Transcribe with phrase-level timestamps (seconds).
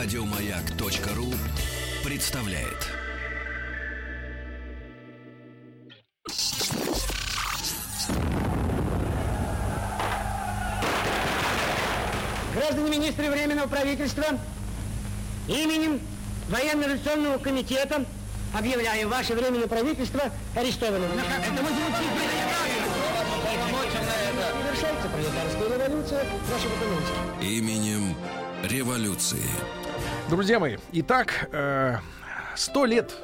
[0.00, 1.34] Радиомаяк.ру
[2.04, 2.86] представляет.
[12.54, 14.26] Граждане министры Временного правительства,
[15.48, 16.00] именем
[16.48, 18.04] Военно-революционного комитета
[18.56, 20.22] объявляю ваше Временное правительство
[20.54, 21.10] арестованным.
[21.10, 21.70] Это мы
[24.62, 27.42] Завершается пролетарская революция нашего экономики.
[27.42, 28.16] Именем
[28.62, 29.42] революции.
[30.28, 31.96] Друзья мои, итак, э,
[32.54, 33.16] сто лет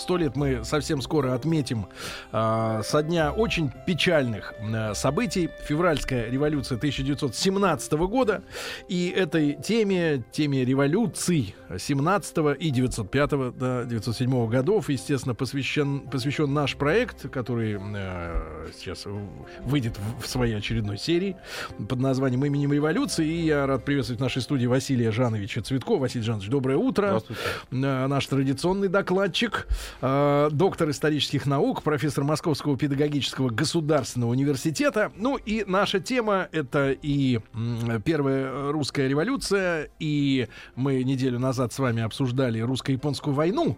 [0.00, 1.86] Сто лет мы совсем скоро отметим
[2.32, 5.50] э, со дня очень печальных э, событий.
[5.66, 8.42] Февральская революция 1917 года.
[8.88, 16.76] И этой теме, теме революций 17 и 905 до 907 годов, естественно, посвящен, посвящен наш
[16.76, 19.04] проект, который э, сейчас
[19.60, 21.36] выйдет в, в своей очередной серии
[21.90, 23.26] под названием «Именем революции».
[23.26, 26.00] И я рад приветствовать в нашей студии Василия Жановича Цветкова.
[26.00, 27.06] Василий Жанович, доброе утро.
[27.08, 27.42] Здравствуйте.
[27.72, 29.68] Э, наш традиционный докладчик.
[30.00, 35.12] Э, доктор исторических наук, профессор Московского педагогического государственного университета.
[35.16, 37.40] Ну и наша тема это и
[38.04, 43.76] первая русская революция, и мы неделю назад с вами обсуждали русско-японскую войну,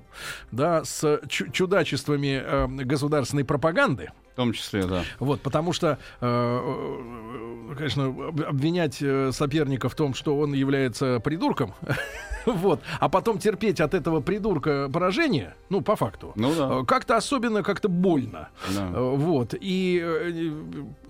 [0.50, 4.10] да, с чудачествами э, государственной пропаганды.
[4.32, 5.04] В том числе, да.
[5.18, 11.74] Вот, потому что, э, э конечно, обвинять э, соперника в том, что он является придурком,
[12.46, 16.80] вот, а потом терпеть от этого придурка поражение, ну, по факту, ну, да.
[16.80, 18.48] Э, как-то особенно, как-то больно.
[18.74, 18.86] Да.
[18.88, 20.52] Вот, и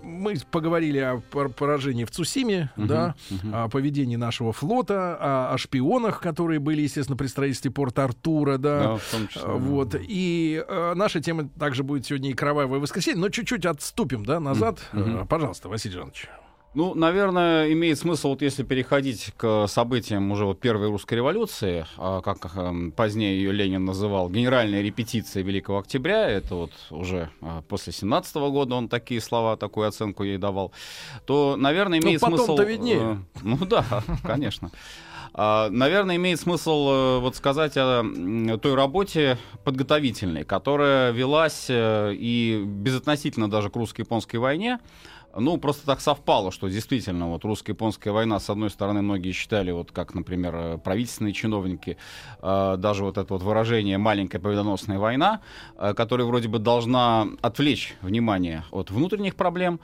[0.03, 3.55] мы поговорили о поражении в Цусиме, угу, да, угу.
[3.55, 8.83] о поведении нашего флота, о, о шпионах, которые были, естественно, при строительстве порта Артура, да.
[8.83, 13.19] да в том числе, вот, и э, наша тема также будет сегодня и кровавое воскресенье,
[13.19, 14.79] но чуть-чуть отступим, да, назад.
[14.91, 15.27] Mm-hmm.
[15.27, 16.27] Пожалуйста, Василий Жанович.
[16.75, 22.21] Ну, наверное, имеет смысл, вот если переходить к событиям уже вот первой русской революции, а,
[22.21, 27.93] как эм, позднее ее Ленин называл, генеральная репетиция Великого Октября, это вот уже а, после
[27.93, 30.71] 17 года он такие слова, такую оценку ей давал,
[31.25, 32.41] то, наверное, имеет ну, смысл...
[32.43, 33.23] потом-то виднее.
[33.35, 33.85] Э, ну да,
[34.23, 34.71] конечно.
[35.35, 38.03] А, наверное, имеет смысл э, вот сказать о
[38.61, 44.79] той работе подготовительной, которая велась э, и безотносительно даже к русско-японской войне.
[45.35, 49.91] Ну, просто так совпало, что действительно вот русско-японская война, с одной стороны, многие считали, вот
[49.91, 51.97] как, например, э, правительственные чиновники,
[52.41, 55.41] даже вот это вот выражение «маленькая победоносная война»,
[55.77, 59.79] которая вроде бы должна отвлечь внимание от внутренних проблем,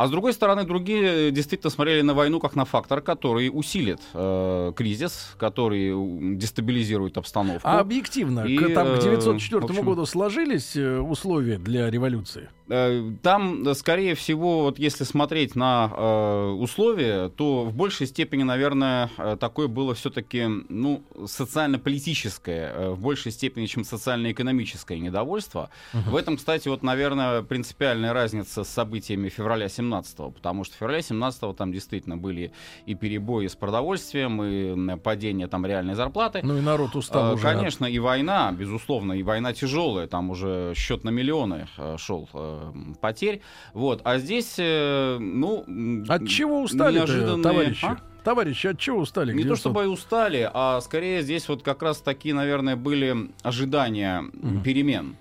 [0.00, 4.00] а с другой стороны, другие э, действительно смотрели на войну как на фактор, который усилит
[4.14, 5.92] э, кризис, который
[6.36, 7.68] дестабилизирует обстановку.
[7.68, 12.48] А объективно, и, к, там, к 904 общем, году сложились э, условия для революции?
[12.70, 19.10] Э, там, скорее всего, вот если смотреть на э, условия, то в большей степени, наверное,
[19.38, 25.70] такое было все-таки ну, социально-политическое, э, в большей степени, чем социально-экономическое недовольство.
[25.94, 26.10] Угу.
[26.10, 30.78] В этом, кстати, вот, наверное, принципиальная разница с событиями февраля 17 17 потому что в
[30.78, 32.52] феврале 17 там действительно были
[32.86, 36.40] и перебои с продовольствием, и падение там реальной зарплаты.
[36.42, 37.42] Ну и народ устал а, уже.
[37.42, 42.72] Конечно, и война, безусловно, и война тяжелая, там уже счет на миллионы э, шел э,
[43.00, 43.40] потерь.
[43.74, 45.64] Вот, а здесь, э, ну...
[46.08, 47.42] От чего устали неожиданные...
[47.42, 47.84] товарищи?
[47.84, 47.98] А?
[48.24, 49.32] Товарищи, от чего устали?
[49.32, 49.50] Не 900?
[49.50, 54.60] то чтобы устали, а скорее здесь вот как раз такие, наверное, были ожидания угу.
[54.62, 55.16] перемен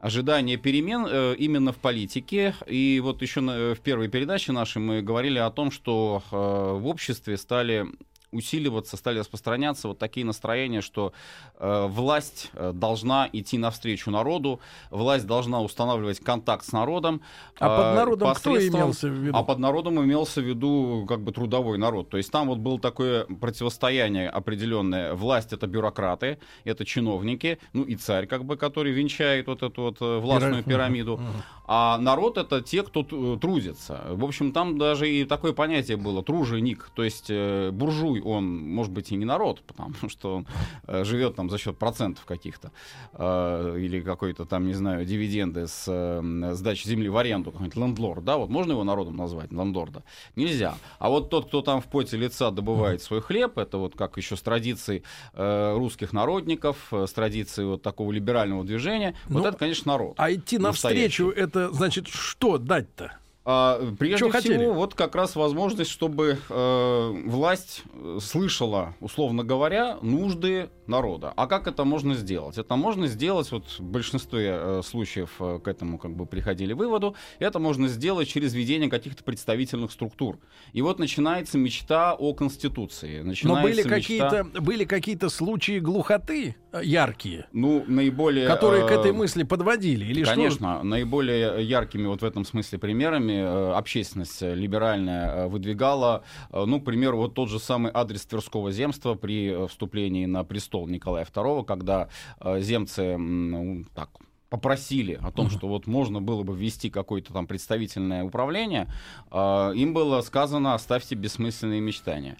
[0.00, 2.54] ожидание перемен э, именно в политике.
[2.66, 6.86] И вот еще на, в первой передаче нашей мы говорили о том, что э, в
[6.86, 7.86] обществе стали
[8.30, 11.12] усиливаться, стали распространяться вот такие настроения, что
[11.58, 17.22] э, власть э, должна идти навстречу народу, власть должна устанавливать контакт с народом.
[17.58, 19.36] А э, под народом кто имелся в виду?
[19.36, 22.10] А под народом имелся в виду как бы трудовой народ.
[22.10, 25.14] То есть там вот было такое противостояние определенное.
[25.14, 29.96] Власть это бюрократы, это чиновники, ну и царь как бы, который венчает вот эту вот
[30.00, 31.20] э, властную пирамиду.
[31.66, 33.02] А народ это те, кто
[33.36, 34.02] трудится.
[34.10, 38.92] В общем, там даже и такое понятие было труженик, то есть э, буржуй он, может
[38.92, 40.46] быть, и не народ, потому что он
[40.86, 42.72] э, живет там за счет процентов каких-то,
[43.12, 48.24] э, или какой-то там, не знаю, дивиденды с э, сдачи земли в аренду, какой-нибудь лендлорд,
[48.24, 50.02] да, вот можно его народом назвать, лендлорда?
[50.36, 50.76] Нельзя.
[50.98, 54.36] А вот тот, кто там в поте лица добывает свой хлеб, это вот как еще
[54.36, 55.02] с традицией
[55.34, 60.14] э, русских народников, э, с традицией вот такого либерального движения, ну, вот это, конечно, народ.
[60.16, 63.18] А идти навстречу, это значит что дать-то?
[63.50, 64.66] А, прежде Чё всего, хотели?
[64.66, 71.32] вот как раз возможность, чтобы э, власть э, слышала, условно говоря, нужды народа.
[71.34, 72.58] А как это можно сделать?
[72.58, 77.14] Это можно сделать, вот в большинстве э, случаев э, к этому как бы приходили выводу,
[77.38, 80.38] это можно сделать через введение каких-то представительных структур.
[80.74, 83.20] И вот начинается мечта о Конституции.
[83.20, 88.46] Но Начинается были мечта- какие-то, были какие-то случаи глухоты э, яркие, Ну, наиболее...
[88.46, 90.04] которые к э, этой мысли подводили?
[90.04, 90.34] Или что?
[90.34, 96.80] Конечно, наиболее яркими вот в этом смысле примерами э, общественность либеральная э, выдвигала, э, ну,
[96.80, 101.64] к примеру, вот тот же самый адрес Тверского земства при вступлении на престол Николая II,
[101.64, 102.08] когда
[102.44, 104.10] земцы, ну, так,
[104.50, 108.88] попросили о том, что вот можно было бы ввести какое-то там представительное управление,
[109.30, 112.36] э, им было сказано оставьте бессмысленные мечтания.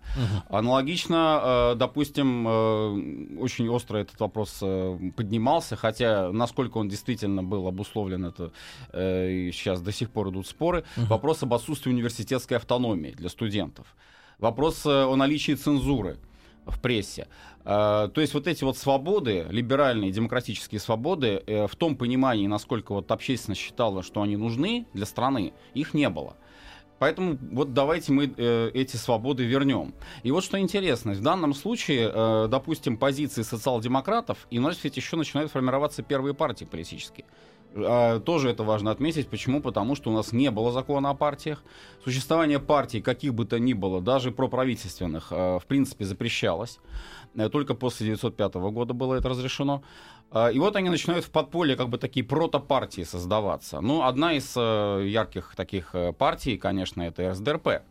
[0.48, 7.66] Аналогично, э, допустим, э, очень остро этот вопрос э, поднимался, хотя насколько он действительно был
[7.66, 8.52] обусловлен, это
[8.92, 10.84] э, сейчас до сих пор идут споры.
[10.96, 13.86] Вопрос об отсутствии университетской автономии для студентов.
[14.38, 16.16] Вопрос э, о наличии цензуры
[16.68, 17.26] в прессе.
[17.64, 22.92] Э, То есть вот эти вот свободы, либеральные демократические свободы, э, в том понимании, насколько
[22.92, 26.36] вот общественность считала, что они нужны для страны, их не было.
[26.98, 29.94] Поэтому вот давайте мы э, эти свободы вернем.
[30.24, 35.16] И вот что интересно, в данном случае, э, допустим, позиции социал-демократов, и нас ведь еще
[35.16, 37.24] начинают формироваться первые партии политические.
[37.74, 39.28] А, Тоже это важно отметить.
[39.28, 39.60] Почему?
[39.60, 41.62] Потому что у нас не было закона о партиях.
[42.04, 46.78] Существование партий, каких бы то ни было, даже проправительственных, э, в принципе, запрещалось.
[47.36, 49.82] Э, Только после 1905 года было это разрешено.
[50.30, 53.80] А, И вот они начинают в подполье как бы такие протопартии создаваться.
[53.80, 57.82] Ну, одна из э, ярких таких э, партий, конечно, это РСДРП.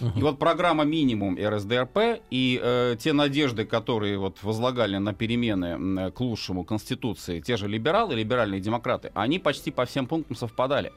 [0.00, 6.10] И вот программа минимум РСДРП и э, те надежды, которые вот возлагали на перемены э,
[6.10, 10.92] к лучшему Конституции, те же либералы, либеральные демократы, они почти по всем пунктам совпадали.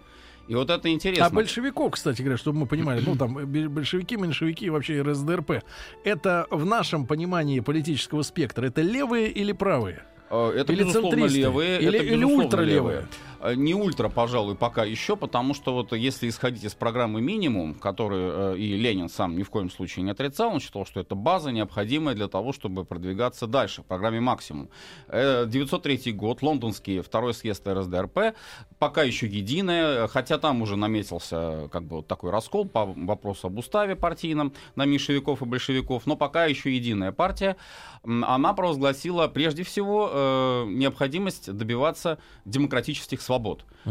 [0.47, 1.25] И вот это интересно.
[1.25, 5.63] А большевиков, кстати говоря, чтобы мы понимали, ну там большевики, меньшевики и вообще РСДРП,
[6.03, 10.03] это в нашем понимании политического спектра, это левые или правые?
[10.30, 11.39] Э, Это, Или безусловно, центристы?
[11.39, 11.80] левые.
[11.81, 12.75] Или- это, или безусловно, ультралевые?
[12.75, 13.07] левые.
[13.45, 18.56] Э, Не ультра, пожалуй, пока еще, потому что вот если исходить из программы минимум, которую
[18.56, 21.51] э, и Ленин сам ни в коем случае не отрицал, он считал, что это база,
[21.51, 24.69] необходимая для того, чтобы продвигаться дальше в программе максимум.
[25.07, 28.36] Э, 903 год, лондонский второй съезд РСДРП,
[28.80, 33.57] пока еще единая, хотя там уже наметился как бы вот такой раскол по вопросу об
[33.59, 37.57] уставе партийном на меньшевиков и большевиков, но пока еще единая партия,
[38.03, 43.35] она провозгласила прежде всего э, необходимость добиваться демократических свобод,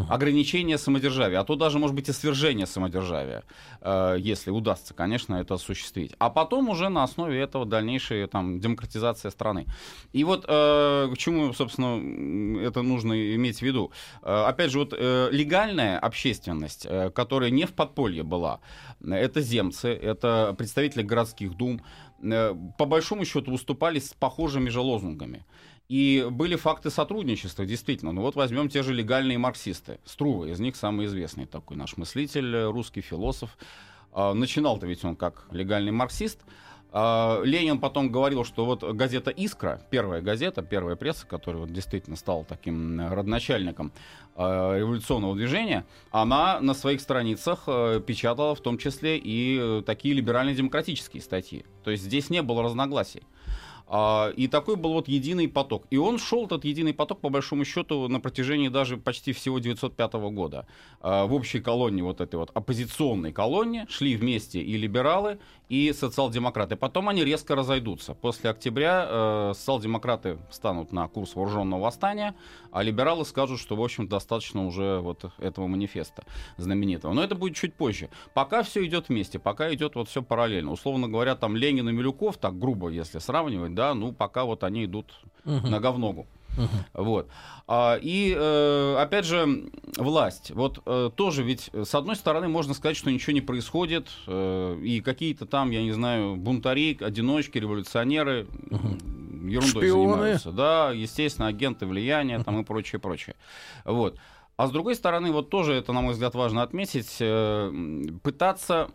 [0.09, 3.45] ограничения самодержавия, а то даже, может быть, и свержения самодержавия,
[3.81, 6.15] э, если удастся, конечно, это осуществить.
[6.19, 9.67] А потом уже на основе этого дальнейшая там, демократизация страны.
[10.13, 13.93] И вот э, к чему, собственно, это нужно иметь в виду.
[14.23, 18.61] Э, опять же, вот э, легальная общественность, э, которая не в подполье была,
[19.01, 21.81] это земцы, это представители городских дум,
[22.23, 25.45] э, по большому счету выступали с похожими же лозунгами.
[25.89, 28.13] И были факты сотрудничества, действительно.
[28.13, 29.99] Ну вот возьмем те же легальные марксисты.
[30.05, 33.57] Струва, из них самый известный такой наш мыслитель, э, русский философ.
[34.13, 36.41] А, Начинал-то ведь он как легальный марксист.
[36.97, 42.15] А, Ленин потом говорил, что вот газета «Искра», первая газета, первая пресса, которая вот действительно
[42.15, 43.93] стала таким родоначальником
[44.37, 50.15] э, революционного движения, она на своих страницах э, печатала в том числе и э, такие
[50.15, 51.67] либерально-демократические статьи.
[51.83, 53.25] То есть здесь не было разногласий.
[53.87, 55.87] А, И такой был вот единый поток.
[55.91, 60.13] И он шел, этот единый поток, по большому счету, на протяжении даже почти всего 905
[60.33, 60.67] года.
[61.01, 65.39] А, В общей колонне, вот этой вот оппозиционной колонне, шли вместе и либералы,
[65.75, 66.77] и социал-демократы.
[66.77, 68.15] Потом они резко разойдутся.
[68.15, 72.37] После октября э, социал-демократы станут на курс вооруженного восстания,
[72.71, 76.23] а либералы скажут, что, в общем, достаточно уже вот этого манифеста
[76.59, 77.13] знаменитого.
[77.13, 78.09] Но это будет чуть позже.
[78.35, 80.71] Пока все идет вместе, пока идет вот все параллельно.
[80.71, 84.85] Условно говоря, там Ленин и Милюков, так грубо, если сравнивать, да, ну пока вот они
[84.85, 86.27] идут нога в ногу.
[86.93, 87.29] Вот.
[87.67, 90.51] А, и, э, опять же, власть.
[90.51, 94.79] Вот э, тоже ведь, э, с одной стороны, можно сказать, что ничего не происходит, э,
[94.83, 100.11] и какие-то там, я не знаю, бунтари, одиночки, революционеры м, ерундой Шпионы.
[100.13, 100.53] занимаются.
[100.53, 103.37] Да, естественно, агенты влияния там и прочее, прочее.
[103.85, 104.19] Вот.
[104.57, 107.73] А с другой стороны, вот тоже это, на мой взгляд, важно отметить, э,
[108.23, 108.91] пытаться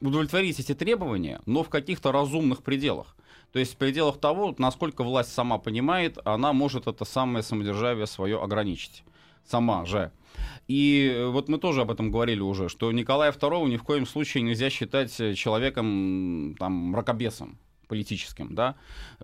[0.00, 3.14] удовлетворить эти требования, но в каких-то разумных пределах.
[3.54, 8.42] То есть в пределах того, насколько власть сама понимает, она может это самое самодержавие свое
[8.42, 9.04] ограничить.
[9.46, 10.10] Сама же.
[10.66, 14.06] И э, вот мы тоже об этом говорили уже, что Николая II ни в коем
[14.06, 17.56] случае нельзя считать э, человеком, там, мракобесом.
[17.94, 18.74] Политическим, да,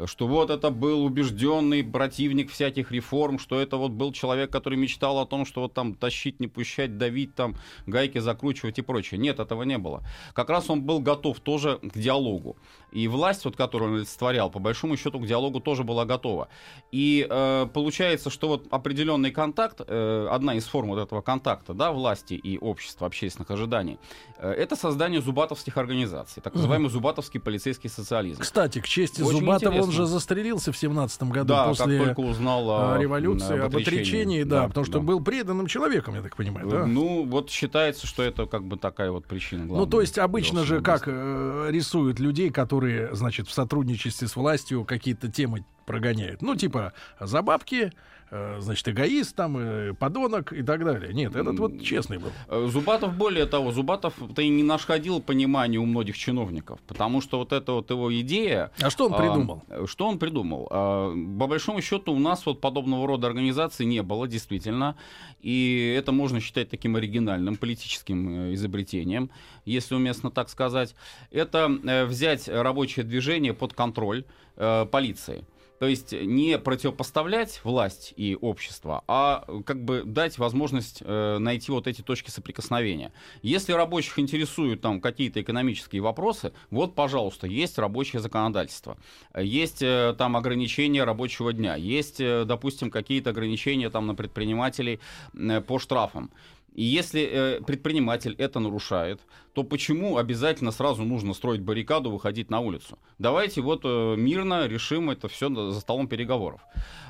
[0.05, 5.19] что вот это был убежденный противник всяких реформ, что это вот был человек, который мечтал
[5.19, 9.19] о том, что вот там тащить, не пущать, давить, там гайки закручивать и прочее.
[9.19, 10.03] Нет, этого не было.
[10.35, 12.57] Как раз он был готов тоже к диалогу.
[12.93, 16.49] И власть, вот, которую он олицетворял, по большому счету к диалогу тоже была готова.
[16.93, 21.91] И э, получается, что вот определенный контакт, э, одна из форм вот этого контакта, да,
[21.91, 23.99] власти и общества, общественных ожиданий,
[24.39, 26.93] э, это создание зубатовских организаций, так называемый угу.
[26.93, 28.43] зубатовский полицейский социализм.
[28.43, 29.83] Кстати, к чести Очень Зубатова, интересно.
[29.83, 34.43] он же застрелился в 17 году да, после как только узнал о, революции, об отречении,
[34.43, 35.05] да, да, потому что да.
[35.05, 36.87] был преданным человеком, я так понимаю, да?
[36.87, 39.67] Ну, вот считается, что это как бы такая вот причина.
[39.67, 44.37] Главная, ну, то есть обычно же как э, рисуют людей, которые, значит, в сотрудничестве с
[44.37, 46.43] властью какие-то темы прогоняют.
[46.43, 51.13] Ну, типа, за бабки, Э, значит, эгоист, там, э, подонок и так далее.
[51.13, 52.31] Нет, этот вот честный был.
[52.49, 57.53] Э, Зубатов, более того, Зубатов-то и не находил понимания у многих чиновников, потому что вот
[57.53, 58.71] эта вот его идея...
[58.81, 59.65] А что он придумал?
[59.69, 60.69] А, что он придумал?
[60.71, 64.97] А, по большому счету у нас вот подобного рода организации не было, действительно,
[65.43, 69.31] и это можно считать таким оригинальным политическим изобретением,
[69.65, 70.95] если уместно так сказать.
[71.31, 71.69] Это
[72.07, 74.25] взять рабочее движение под контроль
[74.57, 75.45] полиции.
[75.81, 81.87] То есть не противопоставлять власть и общество, а как бы дать возможность э, найти вот
[81.87, 83.15] эти точки соприкосновения.
[83.41, 88.99] Если рабочих интересуют там какие-то экономические вопросы, вот, пожалуйста, есть рабочее законодательство,
[89.35, 95.01] есть э, там ограничения рабочего дня, есть, э, допустим, какие-то ограничения там на предпринимателей
[95.33, 96.31] э, по штрафам.
[96.75, 99.21] И если э, предприниматель это нарушает,
[99.53, 102.99] то почему обязательно сразу нужно строить баррикаду, выходить на улицу?
[103.19, 106.61] Давайте вот э, мирно решим это все за столом переговоров.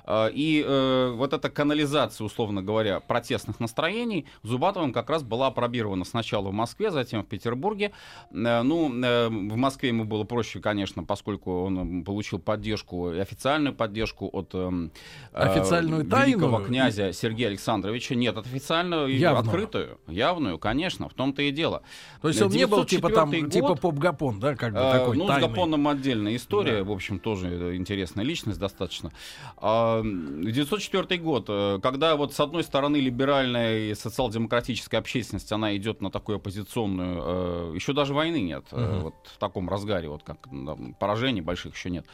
[0.07, 6.05] Э, и э, вот эта канализация, условно говоря, протестных настроений Зубатовым как раз была опробирована
[6.05, 7.93] сначала в Москве, затем в Петербурге.
[8.31, 14.51] Э, ну, в Москве ему было проще, конечно, поскольку он получил поддержку, официальную поддержку от
[14.55, 14.89] э,
[15.33, 16.67] официальную великого тайну?
[16.67, 18.15] князя Сергея Александровича.
[18.15, 19.45] Нет, от официальную, явную.
[19.45, 21.83] открытую, явную, конечно, в том-то и дело.
[22.23, 25.17] То есть он не был типа там, год, типа поп-гапон, да, как бы э, такой
[25.17, 25.47] Ну, тайный.
[25.47, 26.85] с Гапоном отдельная история, да.
[26.85, 29.13] в общем, тоже интересная личность достаточно.
[29.61, 36.01] Э, 904 год, э, когда вот с одной стороны либеральная и социал-демократическая общественность, она идет
[36.01, 38.81] на такую оппозиционную, э, еще даже войны нет, угу.
[38.81, 42.07] э, вот в таком разгаре, вот как там, поражений больших еще нет.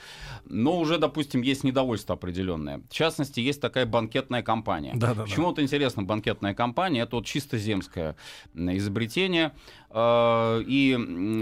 [0.44, 2.80] Но уже, допустим, есть недовольство определенное.
[2.90, 4.92] В частности, есть такая банкетная компания.
[4.94, 5.62] Да, да, Почему да.
[5.62, 7.00] интересно банкетная компания?
[7.00, 8.16] Это вот чисто земское
[8.54, 9.52] изобретение.
[9.98, 10.92] Э, и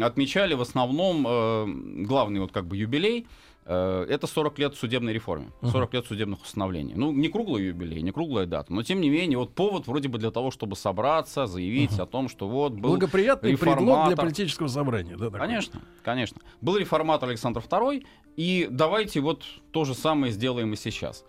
[0.00, 1.66] отмечали в основном э,
[2.04, 3.26] главный вот как бы юбилей
[3.64, 5.96] э, это 40 лет судебной реформе, 40 uh-huh.
[5.96, 6.92] лет судебных установлений.
[6.94, 10.18] Ну, не круглый юбилей, не круглая дата, но тем не менее, вот повод вроде бы
[10.18, 12.04] для того, чтобы собраться, заявить uh-huh.
[12.04, 13.84] о том, что вот был Благоприятный реформатор.
[13.84, 15.24] предлог для политического собрания, да?
[15.24, 15.40] Такой?
[15.40, 16.40] Конечно, конечно.
[16.60, 18.06] Был реформатор Александр II,
[18.36, 19.42] и давайте вот
[19.72, 21.24] то же самое сделаем и сейчас.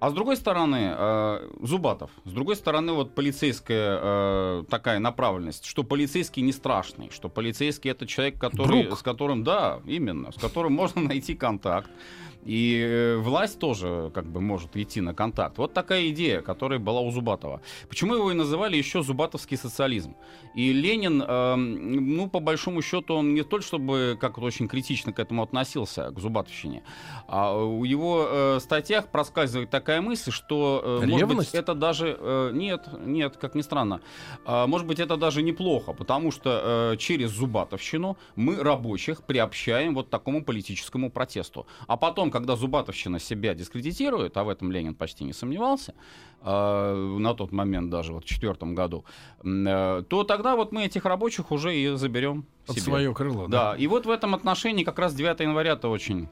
[0.00, 5.82] А с другой стороны, э, Зубатов, с другой стороны, вот полицейская э, такая направленность, что
[5.82, 8.98] полицейский не страшный, что полицейский это человек, который, Друг.
[8.98, 11.90] с которым, да, именно, с которым можно найти контакт,
[12.44, 15.58] и э, власть тоже как бы может идти на контакт.
[15.58, 17.60] Вот такая идея, которая была у Зубатова.
[17.88, 20.16] Почему его и называли еще зубатовский социализм?
[20.54, 25.18] И Ленин, э, ну, по большому счету, он не только чтобы как-то очень критично к
[25.18, 26.82] этому относился, к зубатовщине,
[27.26, 32.16] а в его э, статьях проскальзывает такая мысль, что, э, может быть, это даже...
[32.18, 34.00] Э, нет, нет, как ни странно.
[34.46, 40.10] Э, может быть, это даже неплохо, потому что э, через зубатовщину мы рабочих приобщаем вот
[40.10, 41.66] такому политическому протесту.
[41.86, 45.94] А потом потом, когда Зубатовщина себя дискредитирует, а в этом Ленин почти не сомневался,
[46.44, 49.04] на тот момент даже вот в четвертом году,
[49.42, 53.48] э, то тогда вот мы этих рабочих уже и заберем под свое крыло.
[53.48, 53.72] Да.
[53.72, 56.28] да, и вот в этом отношении как раз 9 января-то очень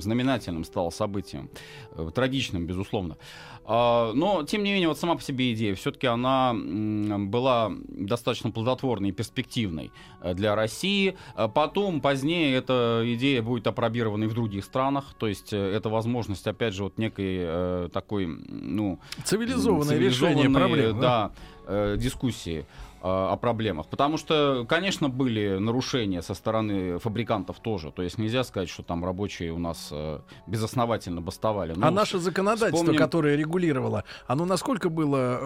[0.00, 1.50] знаменательным стало событием,
[1.92, 3.16] э, трагичным, безусловно.
[3.64, 9.08] А, но, тем не менее, вот сама по себе идея, все-таки она была достаточно плодотворной
[9.08, 9.90] и перспективной
[10.20, 11.16] э, для России.
[11.34, 16.46] А потом, позднее, эта идея будет опробирована и в других странах, то есть это возможность,
[16.46, 19.00] опять же, вот некой такой, ну...
[19.26, 21.00] Цивилизованное, решение проблем.
[21.00, 21.32] Да,
[21.66, 22.64] да дискуссии.
[23.08, 23.86] А, о проблемах.
[23.86, 27.92] Потому что, конечно, были нарушения со стороны фабрикантов тоже.
[27.92, 31.74] То есть нельзя сказать, что там рабочие у нас э, безосновательно бастовали.
[31.76, 32.98] Ну, а наше законодательство, вспомним...
[32.98, 35.38] которое регулировало, оно насколько было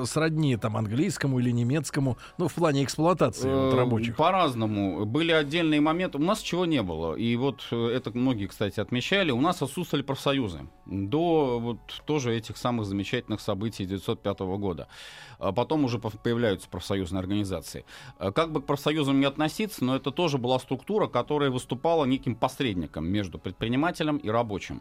[0.00, 4.16] э, сродни там английскому или немецкому, ну, в плане эксплуатации э, вот, рабочих?
[4.16, 5.06] По-разному.
[5.06, 6.18] Были отдельные моменты.
[6.18, 7.14] У нас чего не было.
[7.14, 9.30] И вот э, это многие, кстати, отмечали.
[9.30, 14.88] У нас отсутствовали профсоюзы до вот тоже этих самых замечательных событий 1905 года.
[15.38, 17.84] А потом уже появляются профсоюзы профсоюзной организации.
[18.18, 22.34] Э, как бы к профсоюзам не относиться, но это тоже была структура, которая выступала неким
[22.34, 24.80] посредником между предпринимателем и рабочим.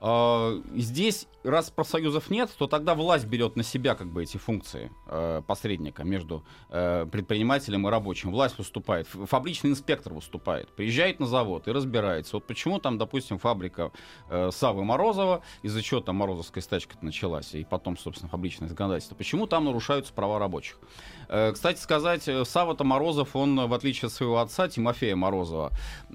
[0.00, 4.90] Э, здесь, раз профсоюзов нет, то тогда власть берет на себя как бы эти функции
[5.06, 8.30] э, посредника между э, предпринимателем и рабочим.
[8.30, 12.36] Власть выступает, фабричный инспектор выступает, приезжает на завод и разбирается.
[12.36, 13.90] Вот почему там, допустим, фабрика
[14.28, 19.46] э, Савы Морозова, из-за чего там Морозовская стачка началась, и потом, собственно, фабричное законодательство, почему
[19.46, 20.78] там нарушаются права рабочих.
[21.28, 25.72] Э, кстати сказать, э, Сава-то Морозов, он, в отличие от своего отца, Тимофея Морозова,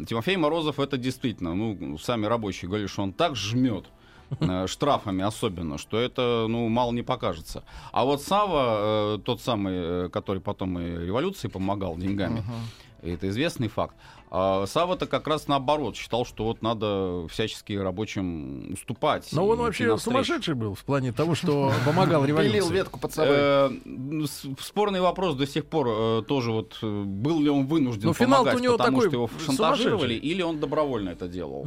[0.07, 3.70] Тимофей Морозов это действительно, ну, сами рабочие говорили, что он так жмет,
[4.67, 7.63] штрафами особенно, что это, ну, мало не покажется.
[7.91, 12.39] А вот Сава, тот самый, который потом и революции помогал деньгами,
[13.01, 13.13] uh-huh.
[13.13, 13.95] это известный факт,
[14.33, 19.27] а Сава-то как раз наоборот считал, что вот надо всячески рабочим уступать.
[19.33, 22.59] Но он вообще сумасшедший был в плане того, что помогал революции.
[22.59, 23.35] Пилил ветку под собой.
[23.37, 23.69] Э,
[24.61, 29.01] спорный вопрос до сих пор э, тоже вот э, был ли он вынужден помогать, потому
[29.01, 31.65] что его шантажировали, или он добровольно это делал.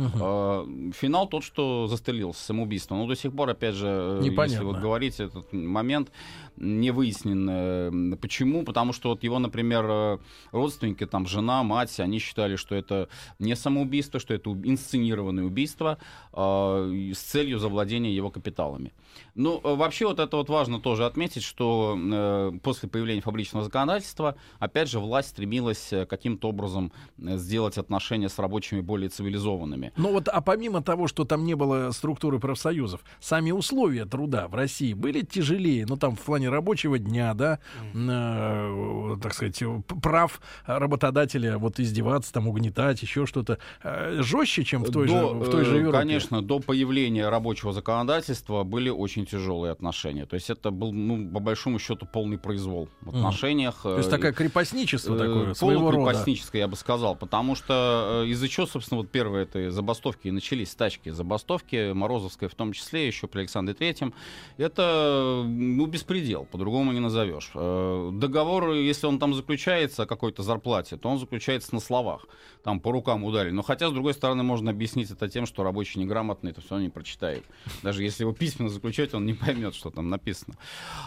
[0.94, 2.94] Финал тот, что застрелился, самоубийство.
[2.94, 6.10] Но до сих пор, опять же, если вот говорить этот момент,
[6.56, 8.16] не выяснен.
[8.16, 8.62] Почему?
[8.62, 10.18] Потому что вот его, например,
[10.50, 13.08] родственники, там жена, мать, они считали, сказали, что это
[13.38, 15.98] не самоубийство, что это инсценированное убийство
[16.32, 18.92] э, с целью завладения его капиталами.
[19.34, 24.36] Ну, э, вообще вот это вот важно тоже отметить, что э, после появления фабричного законодательства,
[24.58, 29.92] опять же, власть стремилась э, каким-то образом э, сделать отношения с рабочими более цивилизованными.
[29.96, 34.54] Ну вот, а помимо того, что там не было структуры профсоюзов, сами условия труда в
[34.54, 37.58] России были тяжелее, ну там в плане рабочего дня, да,
[37.94, 39.62] э, так сказать,
[40.02, 45.26] прав работодателя вот издеваться, там угнетать, еще что-то, э, жестче, чем в той, до, же,
[45.26, 45.98] в той же Европе?
[45.98, 50.26] Конечно, до появления рабочего законодательства были очень тяжелые отношения.
[50.26, 53.82] То есть это был, ну, по большому счету, полный произвол в отношениях.
[53.82, 57.14] То есть такое крепостничество э, такое, своего крепостническое, я бы сказал.
[57.16, 61.10] Потому что э, из-за чего, собственно, вот первые это забастовки и начались стачки.
[61.10, 64.14] Забастовки, Морозовская в том числе, еще при Александре Третьем.
[64.56, 67.50] Это, ну, беспредел, по-другому не назовешь.
[67.54, 72.26] Э, договор, если он там заключается о какой-то зарплате, то он заключается на словах.
[72.62, 73.52] Там по рукам ударили.
[73.52, 76.88] Но хотя, с другой стороны, можно объяснить это тем, что рабочий неграмотный это все не
[76.88, 77.44] прочитает.
[77.82, 80.56] Даже если его письменно заключать, он не поймет, что там написано.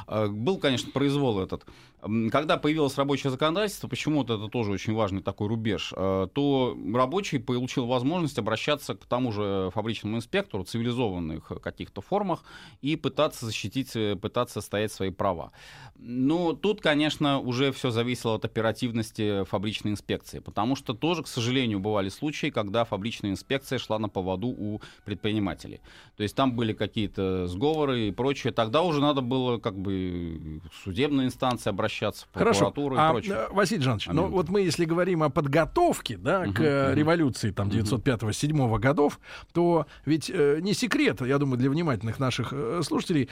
[0.08, 1.66] А, был, конечно, произвол этот.
[2.02, 7.88] Когда появилось рабочее законодательство, почему-то это тоже очень важный такой рубеж, а, то рабочий получил
[7.88, 12.44] возможность обращаться к тому же фабричному инспектору в цивилизованных каких-то формах
[12.82, 15.52] и пытаться защитить, э, пытаться стоять свои права.
[15.96, 21.80] Ну, тут, конечно, уже все зависело от оперативности фабричной инспекции, потому что тоже, к сожалению,
[21.80, 25.82] бывали случаи, когда фабричная инспекция шла на поводу у предпринимателей.
[26.16, 28.54] То есть там были какие-то сговоры и прочее.
[28.54, 33.06] Тогда уже надо было как бы в судебные инстанции обращаться, в прокуратуру Хорошо.
[33.06, 33.36] и а, прочее.
[33.36, 36.96] А, Василий Жанович, ну вот мы если говорим о подготовке да, uh-huh, к uh-huh.
[36.96, 39.20] революции там 905-7 годов,
[39.54, 43.30] то ведь э, не секрет, я думаю, для внимательных наших э, слушателей,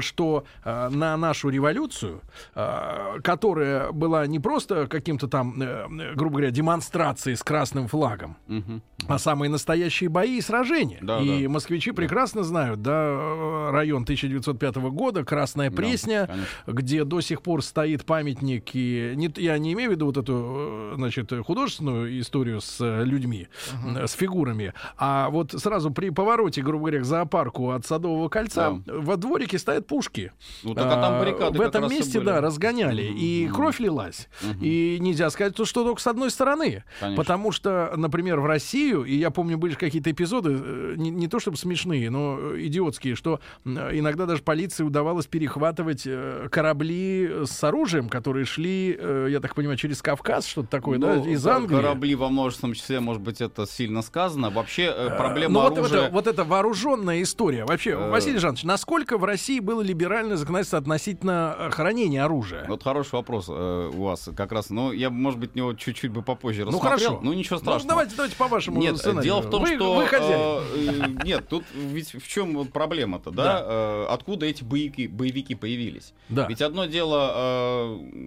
[0.00, 2.20] что э, на нашу революцию,
[2.54, 8.80] э, которая была не просто каким-то там, э, грубо говоря, демонстрацией с красным флагом, uh-huh.
[9.08, 10.98] а самые настоящие бои и сражения.
[11.02, 11.48] Да, и да.
[11.48, 11.96] москвичи да.
[11.96, 16.28] прекрасно знают, да, э, район 1905 года, Красная Пресня,
[16.66, 18.70] да, где до сих пор стоит памятник.
[18.74, 23.04] И не, я не имею в виду вот эту, э, значит, художественную историю с э,
[23.04, 24.06] людьми, uh-huh.
[24.06, 28.94] с фигурами, а вот сразу при повороте, грубо говоря, к зоопарку от Садового кольца да.
[28.94, 30.32] во дворике стоят пушки.
[30.62, 33.04] Ну, так, а там баррикады в этом месте, да, разгоняли.
[33.04, 33.18] Uh-huh.
[33.18, 34.28] И кровь лилась.
[34.42, 34.58] Uh-huh.
[34.62, 36.84] И нельзя сказать, что только с одной стороны.
[37.00, 37.16] Конечно.
[37.22, 41.56] Потому что, например, в Россию, и я помню, были какие-то эпизоды, не, не то чтобы
[41.56, 46.06] смешные, но идиотские, что иногда даже полиции удавалось перехватывать
[46.50, 51.30] корабли с оружием, которые шли, э, я так понимаю, через Кавказ, что-то такое, ну, да,
[51.30, 51.76] из Англии.
[51.76, 54.50] Корабли во множественном числе, может быть, это сильно сказано.
[54.50, 56.02] Вообще э, проблема ну, оружия...
[56.02, 57.64] Вот, вот, это, вооруженная история.
[57.64, 62.64] Вообще, Василий Жанович, насколько в России было либеральное законодательство относительно хранения оружия?
[62.68, 64.70] Вот хороший вопрос у вас как раз.
[64.70, 66.92] Ну, я, может быть, него чуть-чуть бы попозже ну, рассмотрел.
[66.92, 67.20] Ну, хорошо.
[67.22, 67.82] Ну, ничего страшного.
[67.82, 69.22] Ну, давайте, давайте по вашему Нет, сценарию.
[69.22, 69.94] дело в том, вы, что...
[69.94, 70.40] Вы хозяин.
[70.40, 73.44] Э, нет, тут ведь в чем проблема-то, да?
[73.44, 73.64] да?
[73.64, 76.12] Э, откуда эти боевики, боевики появились?
[76.28, 76.46] Да.
[76.46, 77.71] Ведь одно дело, э,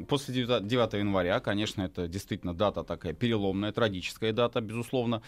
[0.07, 5.21] после 9, 9 января, конечно, это действительно дата такая переломная, трагическая дата, безусловно,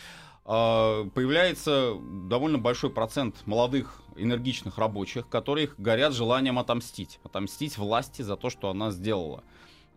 [0.45, 1.93] э, появляется
[2.29, 7.19] довольно большой процент молодых энергичных рабочих, которые горят желанием отомстить.
[7.23, 9.43] Отомстить власти за то, что она сделала.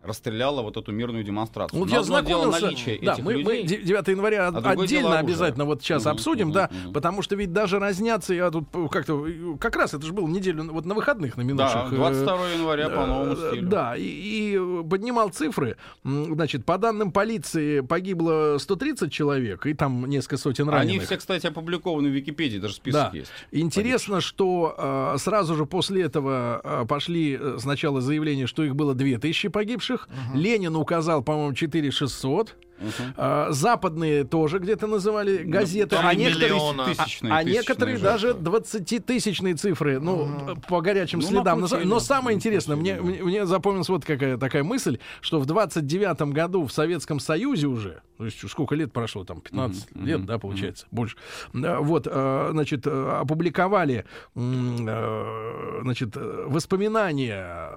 [0.03, 1.79] Расстреляла вот эту мирную демонстрацию.
[1.79, 3.61] Вот Но я знакомился, наличие да, этих мы, людей.
[3.63, 6.93] мы де- 9 января а отдельно обязательно вот сейчас Мгм, обсудим, мгм, да, мгм.
[6.93, 9.25] потому что ведь даже разнятся, я тут как-то,
[9.59, 11.93] как раз это же было неделю, вот на выходных на Да, минувших.
[11.93, 13.67] э, 22 января по новому Э, стилю.
[13.69, 15.77] Да, и, и поднимал цифры.
[16.03, 20.95] Значит, по данным полиции погибло 130 человек, и там несколько сотен раненых.
[20.95, 23.17] Они все, кстати, опубликованы в Википедии, даже список Да.
[23.17, 23.31] есть.
[23.51, 28.93] Интересно, что э, сразу же после этого э, пошли э, сначала заявления, что их было
[28.95, 29.90] 2000 погибших.
[30.33, 32.55] Ленин указал, по-моему, 4600.
[32.81, 33.13] Мгм.
[33.15, 38.33] А, западные тоже где-то называли газеты, там а некоторые, а- Тысячные, а, тысячные некоторые даже
[38.33, 41.59] 20-тысячные цифры, ну, по горячим Ну, следам.
[41.61, 41.87] накрутили.
[41.87, 46.65] Но самое интересное, мне, мне, мне запомнилась вот какая такая мысль, что в 29 году
[46.65, 50.39] в Советском Союзе уже, то есть сколько лет прошло, там 15 Мгм, лет, мгм, да,
[50.39, 51.17] получается, больше,
[51.53, 57.69] Э, вот, э, значит, э, опубликовали, значит, воспоминания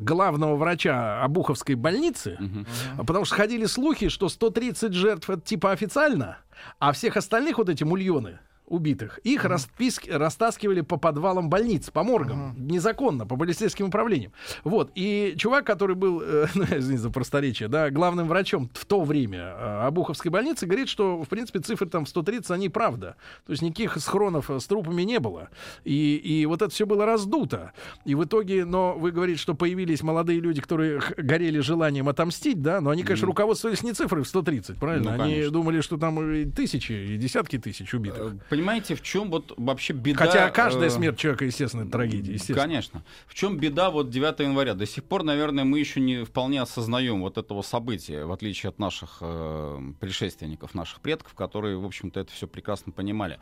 [0.00, 2.66] главного врача Обуховской больницы, Мгм.
[3.06, 6.38] Потому что ходили слухи, что 130 жертв это типа официально,
[6.78, 8.38] а всех остальных вот эти мульоны
[8.70, 14.32] убитых, их расписки, растаскивали по подвалам больниц, по моргам, незаконно, по полицейским управлениям.
[14.64, 19.02] Вот, и чувак, который был, э, ну, извините за просторечие, да, главным врачом в то
[19.02, 23.16] время э, Обуховской больницы, говорит, что, в принципе, цифры там в 130, они правда.
[23.44, 25.50] То есть никаких схронов э, с трупами не было.
[25.84, 27.72] И, и вот это все было раздуто.
[28.04, 32.80] И в итоге, но вы говорите, что появились молодые люди, которые горели желанием отомстить, да,
[32.80, 35.16] но они, конечно, руководствовались не цифрой в 130, правильно?
[35.16, 38.34] Ну, они думали, что там и тысячи, и десятки тысяч убитых.
[38.60, 40.18] Понимаете, в чем вот вообще беда?
[40.18, 42.60] Хотя каждая э, смерть человека, естественно, трагедия, естественно.
[42.60, 43.04] Конечно.
[43.26, 44.74] В чем беда вот 9 января?
[44.74, 48.78] До сих пор, наверное, мы еще не вполне осознаем вот этого события, в отличие от
[48.78, 53.38] наших э, предшественников, наших предков, которые, в общем-то, это все прекрасно понимали.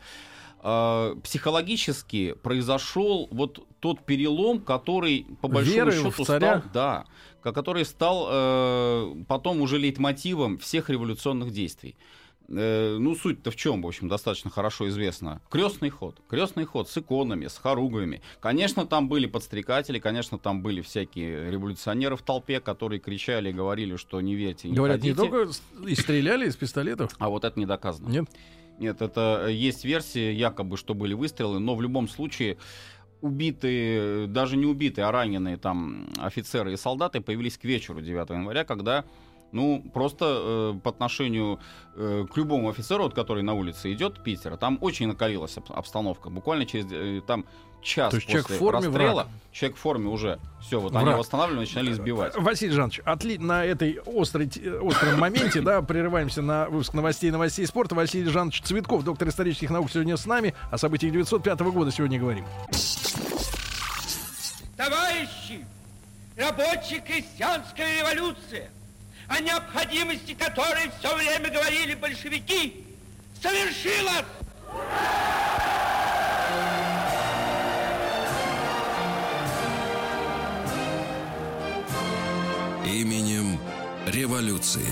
[0.61, 7.05] Э, психологически произошел вот тот перелом, который, по большому Веры счету, стал, да,
[7.41, 11.95] ко- который стал э, потом уже лейтмотивом всех революционных действий.
[12.51, 15.41] Э, ну, суть-то в чем, в общем, достаточно хорошо известно.
[15.49, 16.19] Крестный ход.
[16.27, 18.21] Крестный ход с иконами, с хоругвями.
[18.39, 23.97] Конечно, там были подстрекатели, конечно, там были всякие революционеры в толпе, которые кричали и говорили,
[23.97, 25.29] что не верьте, не Говорят, не ходите.
[25.29, 27.15] только с- и стреляли из пистолетов.
[27.19, 28.09] А вот это не доказано.
[28.09, 28.25] Нет?
[28.79, 32.57] Нет, это э, есть версия, якобы, что были выстрелы, но в любом случае
[33.21, 38.63] убитые, даже не убитые, а раненые там офицеры и солдаты появились к вечеру 9 января,
[38.63, 39.03] когда
[39.51, 41.59] ну, просто э, по отношению
[41.95, 46.29] э, к любому офицеру, вот, который на улице идет Питера, там очень накалилась об- обстановка.
[46.29, 47.45] Буквально через э, там
[47.81, 49.27] час То есть после человек в форме расстрела, враг.
[49.53, 51.01] человек в форме уже, все, вот Враг.
[51.03, 52.35] они его останавливали, начинали избивать.
[52.35, 53.37] Василий Жанович, отли...
[53.37, 54.49] на этой острой,
[54.81, 57.95] остром моменте, да, прерываемся на выпуск новостей новостей спорта.
[57.95, 60.53] Василий Жанович Цветков, доктор исторических наук, сегодня с нами.
[60.71, 62.45] О событиях 905 года сегодня говорим.
[64.75, 65.65] Товарищи,
[66.37, 68.69] рабочая крестьянская революция,
[69.29, 72.83] о необходимости которой все время говорили большевики,
[73.41, 74.25] совершилась!
[82.85, 83.59] Именем
[84.07, 84.89] революции.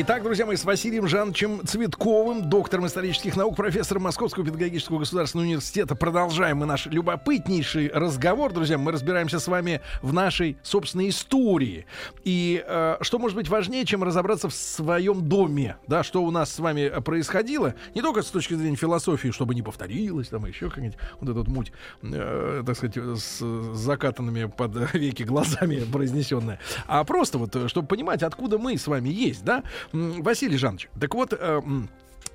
[0.00, 5.96] Итак, друзья мои, с Василием Жановичем Цветковым, доктором исторических наук, профессором Московского педагогического государственного университета.
[5.96, 8.52] Продолжаем мы наш любопытнейший разговор.
[8.52, 11.84] Друзья, мы разбираемся с вами в нашей собственной истории.
[12.22, 16.52] И э, что может быть важнее, чем разобраться в своем доме, да, что у нас
[16.52, 20.96] с вами происходило, не только с точки зрения философии, чтобы не повторилось, там еще как-нибудь
[21.18, 23.40] вот этот муть, э, так сказать, с
[23.74, 29.08] закатанными под веки глазами произнесенная, а просто вот, э, чтобы понимать, откуда мы с вами
[29.08, 29.64] есть, да?
[29.92, 31.62] Василий Жанович, так вот, э,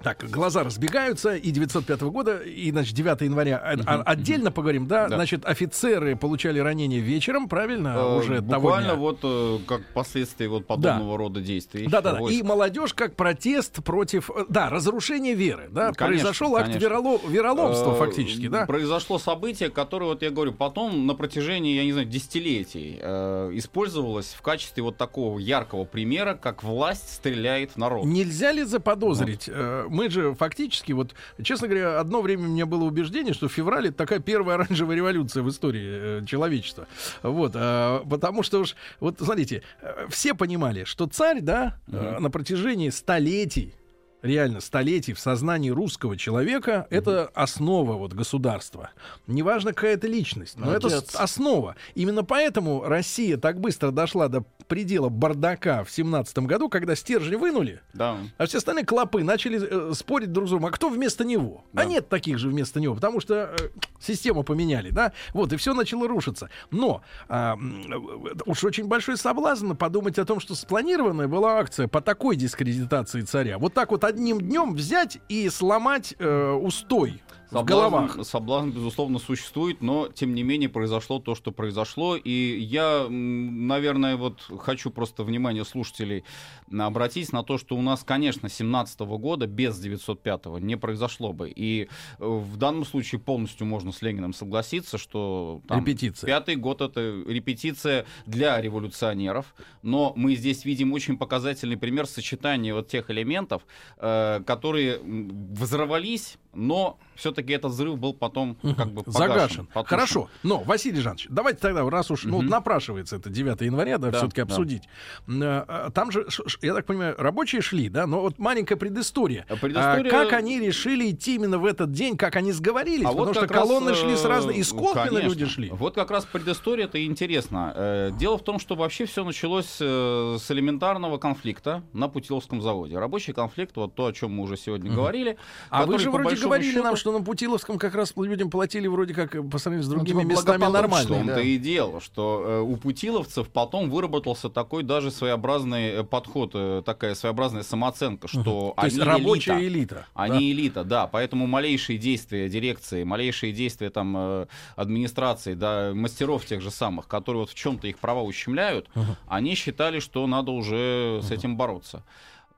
[0.04, 5.08] так, глаза разбегаются, и 905 года, и, значит, 9 января а- а- отдельно поговорим, да?
[5.08, 5.16] Да.
[5.16, 7.90] Значит, офицеры получали ранения вечером, правильно?
[7.98, 8.96] Э, Уже того Буквально дня.
[8.96, 11.88] вот э, как последствия вот подобного рода действий.
[11.88, 12.20] Да-да-да.
[12.32, 15.94] И молодежь как протест против, э, да, разоружения веры, да?
[15.94, 16.86] Конечно, Произошел акт конечно.
[16.88, 18.66] вероло- вероломства Э, фактически, да?
[18.66, 24.34] Произошло событие, которое, вот я говорю, потом на протяжении, я не знаю, десятилетий э, использовалось
[24.38, 28.06] в качестве вот такого яркого примера, как власть стреляет в народ.
[28.06, 29.46] Нельзя ли заподозрить?
[29.48, 33.90] э, Мы же фактически, вот, честно говоря, одно время у меня было убеждение, что февраль
[33.90, 36.88] это такая первая оранжевая революция в истории э, человечества.
[37.22, 42.32] Вот, э, потому что уж, вот смотрите, э, все понимали, что царь, да, э, на
[42.32, 43.76] протяжении столетий
[44.24, 48.90] реально столетий в сознании русского человека это основа вот государства.
[49.28, 51.14] Неважно, какая это личность, но это Молодец.
[51.16, 51.76] основа.
[51.94, 57.82] Именно поэтому Россия так быстро дошла до предела бардака в семнадцатом году, когда стержень вынули,
[57.94, 58.18] Да.
[58.38, 61.66] а все остальные клопы начали э, спорить друг с другом, а кто вместо него?
[61.74, 61.86] А Да.
[61.86, 65.12] нет таких же вместо него, потому что э, систему поменяли, да?
[65.34, 66.50] Вот, и все начало рушиться.
[66.72, 72.00] Но а, э, уж очень большой соблазн подумать о том, что спланированная была акция по
[72.00, 73.58] такой дискредитации царя.
[73.60, 77.22] Вот так вот одним днем взять и сломать э, устой
[77.62, 78.12] в головах.
[78.12, 82.16] Соблазн, соблазн, безусловно, существует, но, тем не менее, произошло то, что произошло.
[82.16, 86.24] И я, наверное, вот хочу просто внимание слушателей
[86.72, 91.50] обратить на то, что у нас, конечно, 17 года без 905 не произошло бы.
[91.50, 96.28] И э, в данном случае полностью можно с Лениным согласиться, что там, Репетиция.
[96.28, 99.54] пятый год это репетиция для революционеров.
[99.82, 103.66] Но мы здесь видим очень показательный пример сочетания вот тех элементов,
[103.98, 109.66] э, которые взорвались, но все-таки этот взрыв был потом как бы погашен, Загашен.
[109.68, 109.86] потушен.
[109.86, 110.30] Хорошо.
[110.42, 112.48] Но, Василий Жанович, давайте тогда, раз уж ну, Мгм.
[112.50, 114.44] напрашивается это 9 января, да, Да, все-таки да.
[114.44, 114.84] обсудить.
[115.28, 116.26] Э, э, Там же,
[116.62, 119.46] я так понимаю, рабочие шли, да, но вот маленькая предыстория.
[119.48, 123.06] А предыстория- А как они решили идти именно в этот день, как они сговорились?
[123.06, 124.56] А Потому вот что раз, колонны шли с разных...
[124.56, 125.28] э, Из Колпина конечно.
[125.28, 125.70] люди шли.
[125.70, 127.74] Вот как раз предыстория это интересно.
[127.76, 132.98] Э, Дело в том, что вообще все началось э, с элементарного конфликта на Путиловском заводе.
[132.98, 135.38] Рабочий конфликт, вот то, о чем мы уже сегодня говорили.
[135.70, 139.14] А вы же вроде говорили нам, счету, что на Путиловском как раз людям платили вроде
[139.14, 141.08] как э, по сравнению с другими типа местами благополучно, В нормально.
[141.10, 141.42] том-то да.
[141.42, 147.16] и дело, что э, у путиловцев потом выработался такой даже своеобразный э, подход, э, такая
[147.16, 149.68] своеобразная самооценка, что То есть они рабочая элита.
[149.68, 150.08] элита.
[150.14, 156.62] Они элита, да, поэтому малейшие действия дирекции, малейшие действия там э, администрации, да, мастеров тех
[156.62, 158.90] же самых, которые вот в чем-то их права ущемляют,
[159.28, 162.04] они считали, что надо уже с этим бороться.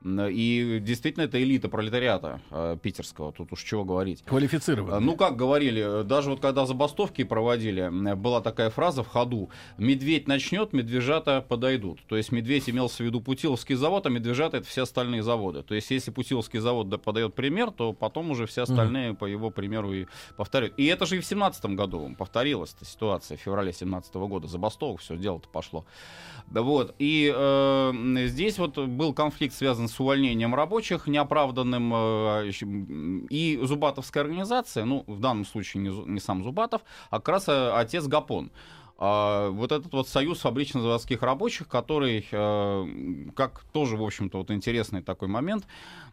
[0.04, 4.22] М, И действительно, это элита пролетариата э, питерского, тут уж чего говорить.
[4.24, 4.96] да, квалифицированные.
[4.96, 9.50] А, Ну, как говорили, э, даже вот когда забастовки проводили, была такая фраза в ходу
[9.78, 12.00] «Медведь начнет, медвежата подойдут».
[12.08, 15.62] То есть медведь имелся в виду Путиловский завод, а медвежата— это все остальные заводы.
[15.62, 19.50] То есть если Путиловский завод да, подает пример, то потом уже все остальные по его
[19.50, 20.06] примеру и
[20.36, 20.74] повторяют.
[20.78, 24.46] И это же и в семнадцатом году повторилась эта ситуация, в феврале семнадцатого года.
[24.46, 25.84] Забастовок, все, дело-то пошло.
[26.48, 26.94] Да вот.
[26.98, 27.92] И э,
[28.26, 31.92] здесь вот был конфликт, связан с увольнением рабочих неоправданным.
[31.94, 37.28] э, м, и Зубатовская организация, ну, в данном случае не, не сам Зубатов, а как
[37.28, 38.50] раз э, отец Гапон.
[38.98, 42.86] А, вот этот вот союз фабрично-заводских рабочих, который, э,
[43.34, 45.66] как тоже, в общем-то, вот интересный такой момент,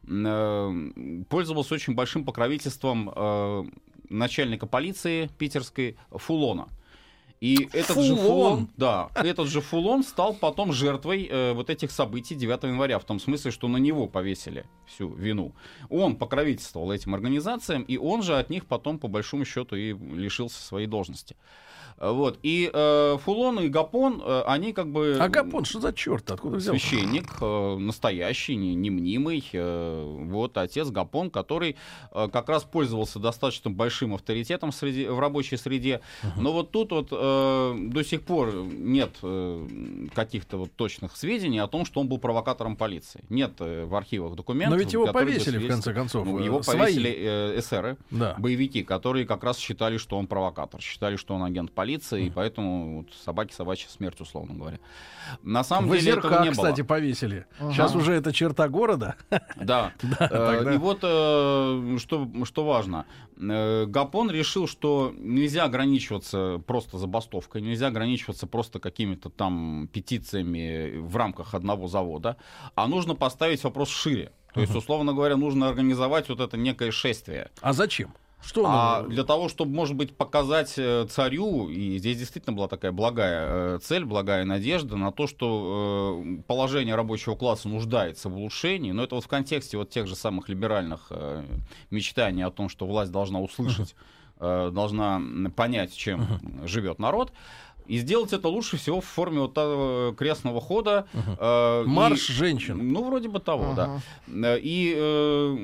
[0.04, 3.72] пользовался очень большим покровительством
[4.10, 6.68] начальника полиции питерской Фулона.
[7.44, 8.26] И этот же Фулон?
[8.26, 13.04] Фулон, да, этот же Фулон стал потом жертвой э, вот этих событий 9 января, в
[13.04, 15.54] том смысле, что на него повесили всю вину.
[15.90, 20.64] Он покровительствовал этим организациям, и он же от них потом, по большому счету, и лишился
[20.64, 21.36] своей должности.
[22.00, 22.40] Вот.
[22.44, 25.18] И э, Фулон и Гапон, э, они как бы...
[25.20, 26.30] А Гапон, что за черт?
[26.32, 26.74] Откуда взял?
[26.76, 31.76] Священник, э, настоящий, не, не мнимый, э, вот отец Гапон, который
[32.12, 36.02] э, как раз пользовался достаточно большим авторитетом среди, в рабочей среде.
[36.38, 39.68] Но вот тут вот э, до сих пор нет э,
[40.14, 43.24] каких-то вот точных сведений о том, что он был провокатором полиции.
[43.30, 44.74] Нет э, в архивах документов.
[44.78, 46.26] Но ведь его повесили, в конце концов.
[46.26, 46.80] Ну, э, его свои.
[46.80, 48.36] повесили э, эсеры, Да.
[48.38, 51.83] боевики, которые как раз считали, что он провокатор, считали, что он агент полиции,
[52.18, 54.80] и поэтому вот, собаки собачья смерть, условно говоря.
[55.42, 56.52] На самом В деле этого не было.
[56.52, 57.46] кстати, повесили.
[57.60, 59.16] Сейчас уже это черта города.
[59.56, 59.94] Да.
[60.20, 63.06] Э, И вот э, что, что важно.
[63.38, 71.16] Э, Гапон решил, что нельзя ограничиваться просто забастовкой, нельзя ограничиваться просто какими-то там петициями в
[71.18, 72.38] рамках одного завода,
[72.76, 74.32] а нужно поставить вопрос шире.
[74.54, 77.50] То есть, условно говоря, нужно организовать вот это некое шествие.
[77.62, 78.14] А зачем?
[78.46, 82.92] Что А для того, чтобы, может быть, показать э, царю, и здесь действительно была такая
[82.92, 88.92] благая э, цель, благая надежда на то, что э, положение рабочего класса нуждается в улучшении,
[88.92, 91.12] но это вот в контексте вот тех же самых либеральных
[91.90, 93.96] мечтаний о том, что власть должна услышать,
[94.40, 95.22] должна
[95.56, 97.32] понять, чем живет народ.
[97.88, 101.06] И сделать это лучше всего в форме вот того крестного хода.
[101.14, 102.92] э, и- Марш женщин.
[102.94, 104.00] ну, вроде бы того, да.
[104.28, 105.56] Э, И э,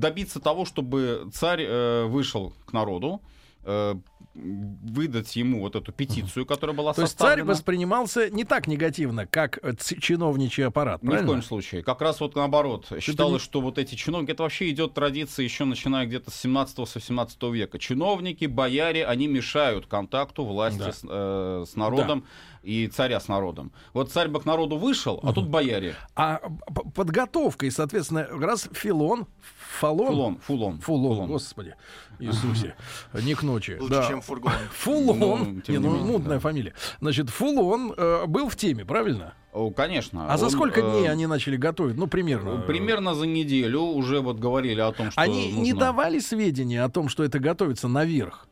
[0.00, 3.20] добиться того, чтобы царь э, вышел к народу,
[3.64, 3.94] э,
[4.34, 7.50] выдать ему вот эту петицию, которая была То есть царь составлена.
[7.52, 11.30] воспринимался не так негативно, как э, чиновничий аппарат, Ни в правильно?
[11.32, 11.82] коем случае.
[11.82, 12.86] Как раз вот наоборот.
[13.00, 17.78] Считалось, что вот эти чиновники, это вообще идет традиция еще начиная где-то с 17-18 века.
[17.78, 20.92] Чиновники, бояре, они мешают контакту власти Да.
[20.92, 22.24] с, э, с народом.
[22.64, 23.72] И царя с народом.
[23.92, 25.94] Вот царь бы к народу вышел, а тут бояре.
[26.16, 29.26] А п- подготовкой, соответственно, раз Филон,
[29.78, 30.78] Фалон, Фулон, фулон.
[30.80, 31.74] Фулон, господи,
[32.18, 32.74] Иисусе,
[33.12, 33.76] не к ночи.
[33.80, 34.08] Лучше, да.
[34.08, 34.52] чем фургон.
[34.72, 36.40] Фулон, Ну, не, не ну, менее, мутная да.
[36.40, 36.74] фамилия.
[37.00, 39.34] Значит, Фулон э, был в теме, правильно?
[39.52, 40.32] О, конечно.
[40.32, 41.96] А за Он, сколько э, дней они начали готовить?
[41.96, 42.62] Ну, примерно.
[42.62, 46.88] Примерно за неделю уже вот говорили о том, что Они не нужно- давали сведения о
[46.88, 48.48] том, что это готовится наверх.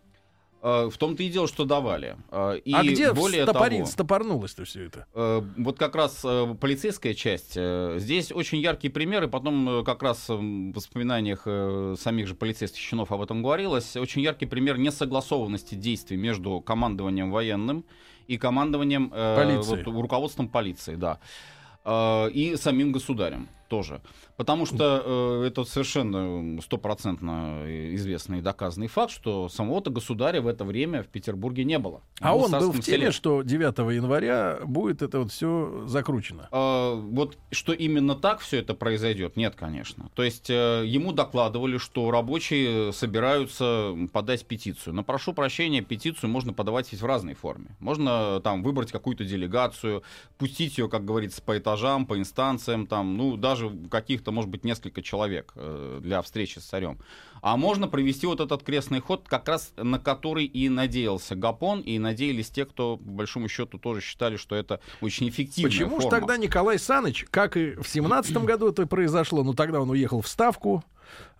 [0.62, 2.16] Э, В том-то и дело, что давали.
[2.30, 5.06] Э, И а где более стопори- того, стопорнулось-то все это?
[5.12, 6.20] Э, Вот как раз
[6.60, 7.54] полицейская часть.
[8.00, 11.42] Здесь очень яркий пример, и потом как раз в воспоминаниях
[11.98, 13.96] самих же полицейских чинов об этом говорилось.
[13.96, 17.84] Очень яркий пример несогласованности действий между командованием военным
[18.28, 19.82] и командованием Полиции.
[19.84, 21.18] вот, руководством полиции, да.
[22.32, 24.00] И самим государем тоже.
[24.42, 27.62] Потому что э, это совершенно стопроцентно
[27.94, 32.00] известный и доказанный факт, что самого-то государя в это время в Петербурге не было.
[32.18, 33.12] А он был в теме, селе.
[33.12, 36.48] что 9 января будет это вот все закручено.
[36.50, 40.10] А, вот что именно так все это произойдет, нет, конечно.
[40.16, 44.94] То есть э, ему докладывали, что рабочие собираются подать петицию.
[44.94, 47.76] Но прошу прощения, петицию можно подавать ведь в разной форме.
[47.78, 50.02] Можно там выбрать какую-то делегацию,
[50.36, 55.02] пустить ее, как говорится, по этажам, по инстанциям, там, ну даже каких-то, может быть, несколько
[55.02, 56.98] человек э, для встречи с царем.
[57.42, 61.98] А можно провести вот этот крестный ход, как раз на который и надеялся Гапон, и
[61.98, 66.36] надеялись те, кто, по большому счету, тоже считали, что это очень эффективная Почему же тогда
[66.36, 70.84] Николай Саныч, как и в семнадцатом году это произошло, ну тогда он уехал в Ставку,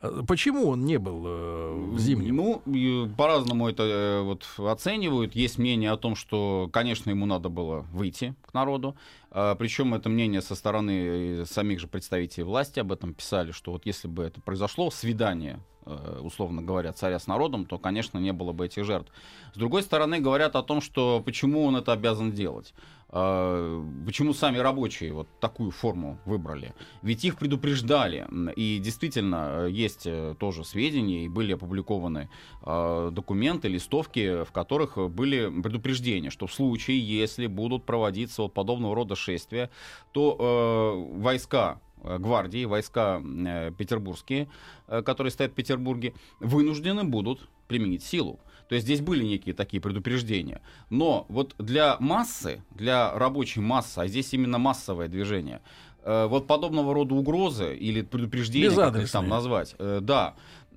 [0.01, 2.35] э, почему он не был э, в зимнем?
[2.35, 5.37] Ну, по-разному это э, вот оценивают.
[5.37, 8.97] Есть мнение о том, что, конечно, ему надо было выйти к народу.
[9.31, 13.87] Причем это мнение со стороны э, самих же представителей власти об этом писали, что вот
[13.87, 15.72] если бы это произошло, свидание, э,
[16.21, 19.13] условно говоря, царя с народом, то, конечно, не было бы этих жертв.
[19.55, 22.75] С другой стороны, говорят о том, что почему он это обязан делать.
[23.15, 26.75] А, Почему сами рабочие вот такую форму выбрали?
[27.03, 28.27] Ведь их предупреждали.
[28.57, 32.31] И действительно, э, есть э, тоже сведения, и были опубликованы
[32.65, 38.95] э, документы, листовки, в которых были предупреждения, что в случае, если будут проводиться вот подобного
[38.95, 39.69] рода шествия,
[40.13, 44.49] то э, войска э, гвардии, войска э, петербургские,
[44.89, 48.39] э, которые стоят в Петербурге, вынуждены будут применить силу.
[48.69, 50.63] То есть здесь были некие такие предупреждения.
[50.89, 55.61] Но вот для массы, для рабочей массы, а здесь именно массовое движение,
[56.05, 60.35] э, вот подобного рода угрозы или предупреждения, как их там назвать, э, да,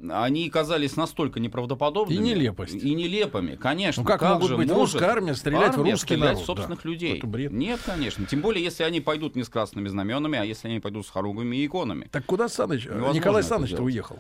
[0.10, 2.18] они казались настолько неправдоподобными.
[2.18, 2.76] И нелепость.
[2.76, 4.04] И нелепыми, конечно.
[4.04, 6.44] Ну как, могут же быть может русская армия стрелять в армия русский стрелять народ?
[6.44, 6.90] в собственных Да.
[6.90, 7.18] людей?
[7.18, 7.52] Это бред.
[7.52, 8.26] Нет, конечно.
[8.26, 11.56] Тем более, если они пойдут не с красными знаменами, а если они пойдут с хоругвами
[11.58, 12.08] и иконами.
[12.12, 14.20] Так куда Саныч, Невозможно Николай Саныч-то уехал?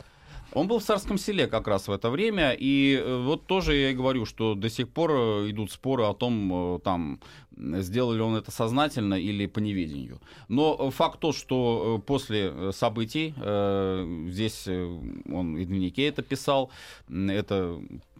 [0.55, 3.91] Он был в царском селе как раз в это время, и э, вот тоже я
[3.91, 7.19] и говорю, что до сих пор э, идут споры о том, э, там,
[7.57, 10.21] сделал ли он это сознательно или по неведению.
[10.47, 13.33] Но факт тот, что после событий,
[14.29, 16.69] здесь он и дневнике это писал,
[17.09, 17.79] это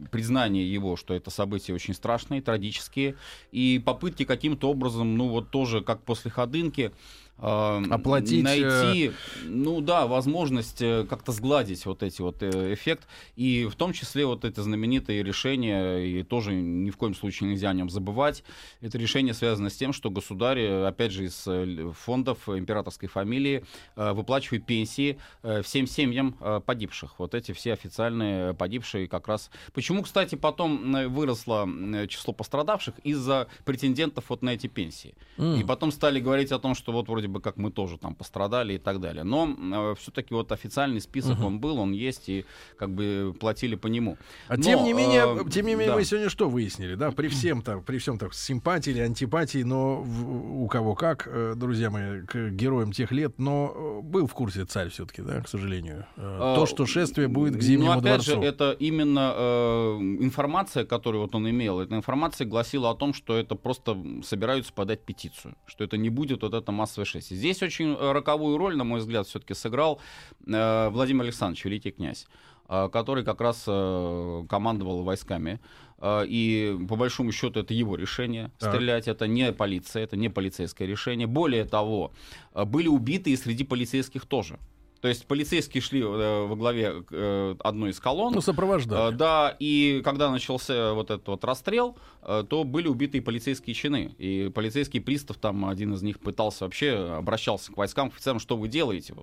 [0.10, 3.18] признание его, что это события очень страшные, трагические,
[3.52, 6.94] и попытки каким-то образом, ну вот тоже как после Ходынки,
[7.38, 9.12] Оплатить, найти,
[9.44, 14.26] ну да, возможность э, как-то сгладить вот эти вот э, эффект, и в том числе
[14.26, 18.44] вот это знаменитое решение, и тоже ни в коем случае нельзя о нем забывать,
[18.80, 23.66] это решение связано с тем, что государь, э, опять же, из э, фондов императорской фамилии
[23.98, 27.20] э, выплачивает пенсии э, всем семьям э, погибших.
[27.20, 29.52] Вот эти все официальные погибшие как раз.
[29.74, 35.16] Почему, кстати, потом э, выросло э, число пострадавших из-за претендентов вот на эти пенсии.
[35.38, 35.60] М.
[35.60, 38.74] И потом стали говорить о том, что вот вроде бы как мы тоже там пострадали
[38.74, 39.24] и так далее.
[39.24, 42.46] Но все-таки вот официальный список он был, он есть, и
[42.78, 44.18] как бы платили по нему.
[44.48, 45.96] А Но, тем не менее, э, тем не менее, да.
[45.96, 47.12] мы сегодня что выяснили, да?
[47.12, 51.54] При всем там, при всем так симпатии или антипатии, но в- у кого как, э,
[51.56, 55.48] друзья мои, к героям тех лет, но э, был в курсе царь все-таки, да, к
[55.48, 56.06] сожалению.
[56.18, 58.42] Э, А, То, что шествие будет к Зимнему ну, опять дворцу.
[58.42, 61.80] же, это именно э, информация, которую вот он имел.
[61.80, 66.42] Эта информация гласила о том, что это просто собираются подать петицию, что это не будет
[66.44, 67.15] вот это массовое шествие.
[67.20, 70.00] Здесь очень э, роковую роль, на мой взгляд, все-таки сыграл
[70.48, 72.28] э, Владимир Александрович, великий князь
[72.70, 75.60] э, который как раз э, командовал войсками.
[76.04, 78.74] И по большому счету это его решение Так.
[78.74, 81.26] стрелять, это не полиция, это не полицейское решение.
[81.26, 82.12] Более того,
[82.54, 84.60] были убиты и среди полицейских тоже.
[85.06, 88.34] То есть полицейские шли э, во главе э, одной из колонн.
[88.34, 89.14] Ну, сопровождали.
[89.14, 93.76] Э, Да, и когда начался вот этот вот расстрел, э, то были убиты и полицейские
[93.76, 94.16] чины.
[94.18, 98.58] И полицейский пристав, там один из них пытался вообще, обращался к войскам, к офицерам, что
[98.58, 99.14] вы делаете,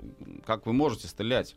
[0.47, 1.57] как вы можете стрелять.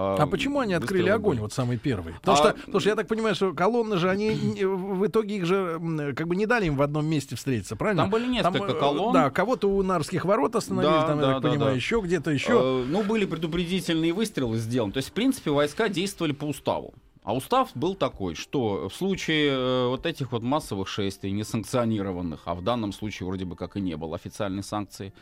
[0.00, 2.14] А почему они открыли огонь, вот самый первый?
[2.14, 4.30] Потому, А- что, потому что я так понимаю, что колонны же, они
[4.64, 5.78] в итоге их же
[6.16, 8.02] как бы не дали им в одном месте встретиться, правильно?
[8.04, 9.12] Там были несколько э, колонн.
[9.12, 11.76] Да, кого-то у Нарских ворот остановили, Да, там, я да, так да, понимаю, да.
[11.76, 12.52] еще где-то еще.
[12.52, 14.92] Э, ну, были предупредительные выстрелы сделаны.
[14.92, 16.94] То есть, в принципе, войска действовали по уставу.
[17.22, 22.54] А устав был такой, что в случае э, вот этих вот массовых шествий, несанкционированных, а
[22.54, 25.12] в данном случае вроде бы как и не было официальной санкции,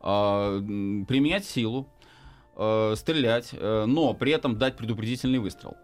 [0.00, 1.88] а, применять силу,
[2.58, 5.76] э, стрелять, э, но при этом дать предупредительный выстрел.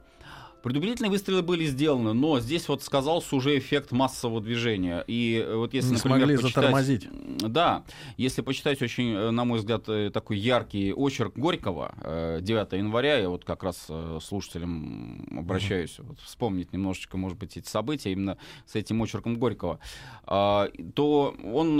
[0.65, 5.05] Предупредительные выстрелы были сделаны, но здесь вот сказался уже эффект массового движения.
[5.07, 7.09] И э, вот если, Не например, смогли почитать- затормозить.
[7.41, 7.85] Да,
[8.17, 13.19] если почитать очень, э, на мой взгляд, э, такой яркий очерк Горького, э, 9 января,
[13.19, 13.89] я вот как раз
[14.23, 19.81] слушателям обращаюсь, вот вспомнить немножечко, может быть, эти события именно с этим очерком Горького,
[20.25, 21.77] а, то он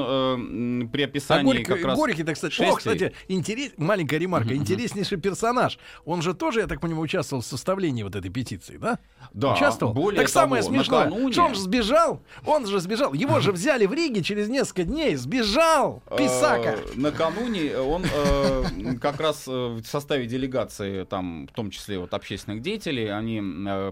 [0.91, 1.99] при А описании Горький, как раз...
[1.99, 3.73] Горький, так сказать, о, шествий- кстати, интерес...
[3.79, 5.79] маленькая ремарка, интереснейший персонаж.
[6.05, 8.99] Он же тоже, я так понимаю, участвовал в составлении вот этой петиции, да?
[9.33, 9.95] Да, Участвовал?
[9.95, 13.53] более так самое того, смешное, накануне- что он же сбежал, он же сбежал, его же
[13.53, 16.77] взяли в Риге через несколько дней, сбежал, писака.
[16.79, 18.65] Э, Накануне он э,
[19.01, 23.41] как раз э, в составе делегации, там, в том числе вот общественных деятелей, они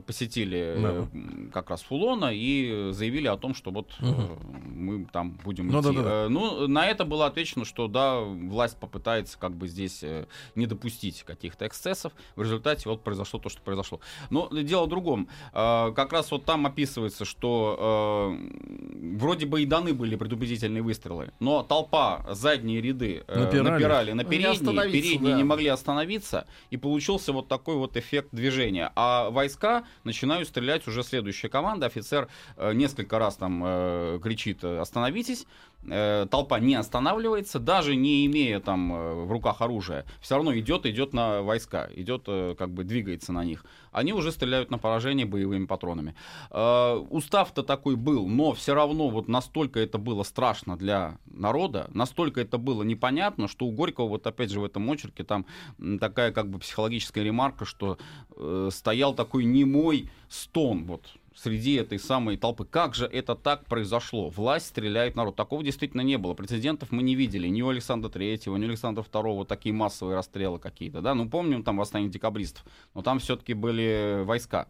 [0.06, 1.08] посетили
[1.52, 5.90] как раз Фулона и заявили о том, что вот мы там будем Ну, идти.
[6.28, 10.04] Ну, на это было отвечено, что да, власть попытается как бы здесь
[10.54, 12.12] не допустить каких-то эксцессов.
[12.36, 14.00] В результате вот произошло то, что произошло.
[14.30, 15.28] Но дело в другом.
[15.52, 17.76] Э, Как раз вот там описывается, что
[18.38, 23.70] э, вроде бы и даны были предупредительные выстрелы, но толпа, задние ряды э, Напирали.
[23.70, 25.38] напирали, на Не передние, остановиться, передние да.
[25.38, 28.90] не могли остановиться, и получился вот такой вот эффект движения.
[28.96, 35.46] А войска начинают стрелять уже следующая команда, офицер э, несколько раз там э, кричит «остановитесь»,
[35.86, 41.12] толпа не останавливается, даже не имея там э, в руках оружия, все равно идет, идет
[41.12, 43.64] на войска, идет, э, как бы двигается на них.
[43.90, 46.14] Они уже стреляют на поражение боевыми патронами.
[46.50, 52.40] Э, Устав-то такой был, но все равно вот настолько это было страшно для народа, настолько
[52.40, 55.46] это было непонятно, что у Горького вот опять же в этом очерке там
[56.00, 57.98] такая как бы психологическая ремарка, что
[58.36, 61.06] э, стоял такой немой стон вот
[61.36, 62.64] среди этой самой толпы.
[62.64, 64.28] Как же это так произошло?
[64.28, 65.36] Власть стреляет в народ.
[65.36, 66.34] Такого действительно не было.
[66.34, 67.48] Прецедентов мы не видели.
[67.48, 71.00] Ни у Александра Третьего, ни у Александра Второго такие массовые расстрелы какие-то.
[71.00, 71.14] Да?
[71.14, 72.64] Ну, помним там восстание декабристов.
[72.94, 74.66] Но там все-таки были войска.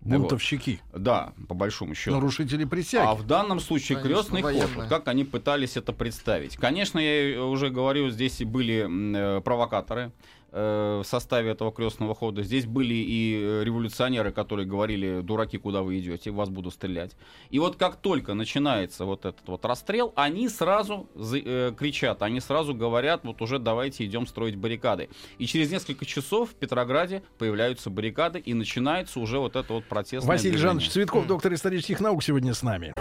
[0.00, 1.02] Бунтовщики, Вот.
[1.02, 2.14] Да, по большому счету.
[2.14, 3.06] нарушители присяги.
[3.06, 6.56] А в данном случае Конечно, крестный ход, вот как они пытались это представить.
[6.56, 10.12] Конечно, я уже говорю, здесь и были э, провокаторы
[10.56, 12.42] в составе этого крестного хода.
[12.42, 17.12] Здесь были и э, революционеры, которые говорили, дураки, куда вы идете, вас буду стрелять.
[17.50, 22.74] И вот как только начинается вот этот вот расстрел, они сразу э, кричат, они сразу
[22.74, 25.08] говорят, вот уже давайте идем строить баррикады.
[25.38, 30.28] И через несколько часов в Петрограде появляются баррикады, и начинается уже вот это вот протестное
[30.28, 30.56] Василий.
[30.56, 32.92] Жанович Цветков, доктор исторических наук, сегодня с нами.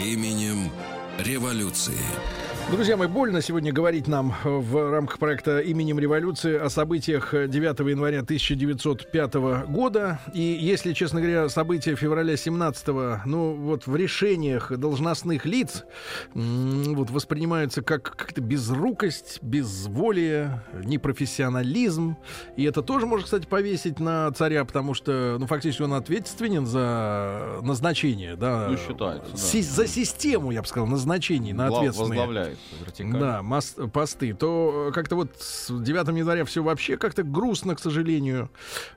[0.00, 0.70] Именем
[1.18, 2.00] революции.
[2.70, 7.48] Друзья мои, больно сегодня говорить нам э, в рамках проекта «Именем революции» о событиях э,
[7.48, 9.34] 9 января 1905
[9.66, 10.20] года.
[10.32, 12.86] И, если, честно говоря, события февраля 17
[13.26, 15.84] ну, вот в решениях должностных лиц
[16.34, 22.16] вот воспринимаются как как-то безрукость, безволие, непрофессионализм.
[22.56, 27.58] И это тоже можно, кстати, повесить на царя, потому что, ну, фактически он ответственен за
[27.62, 28.68] назначение, да.
[28.70, 29.36] Ну, считается, да.
[29.36, 32.10] Си- за систему, я бы сказал, назначений на ответственные.
[32.20, 33.20] возглавляет вертикаль.
[33.20, 37.80] Да, мос- посты, то э, как-то вот с 9 января все вообще как-то грустно, к
[37.80, 38.50] сожалению.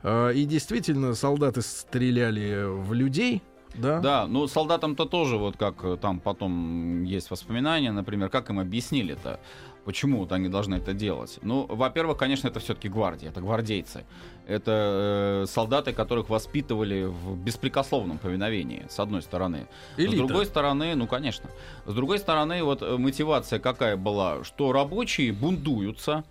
[0.04, 3.42] Э, И действительно, солдаты стреляли в людей.
[3.76, 4.00] Да?
[4.00, 9.40] Да, ну солдатам-то тоже, вот как э, там потом есть воспоминания, например, как им объяснили-то,
[9.86, 11.40] почему вот они должны это делать.
[11.42, 14.06] Ну, во-первых, конечно, это все-таки гвардия, это гвардейцы.
[14.48, 19.68] Это э, солдаты, которых воспитывали в беспрекословном повиновении, с одной стороны.
[19.98, 20.16] Элита.
[20.16, 21.50] С другой стороны, ну, конечно.
[21.86, 26.24] С другой стороны, вот э, мотивация какая была, что рабочие бунтуются,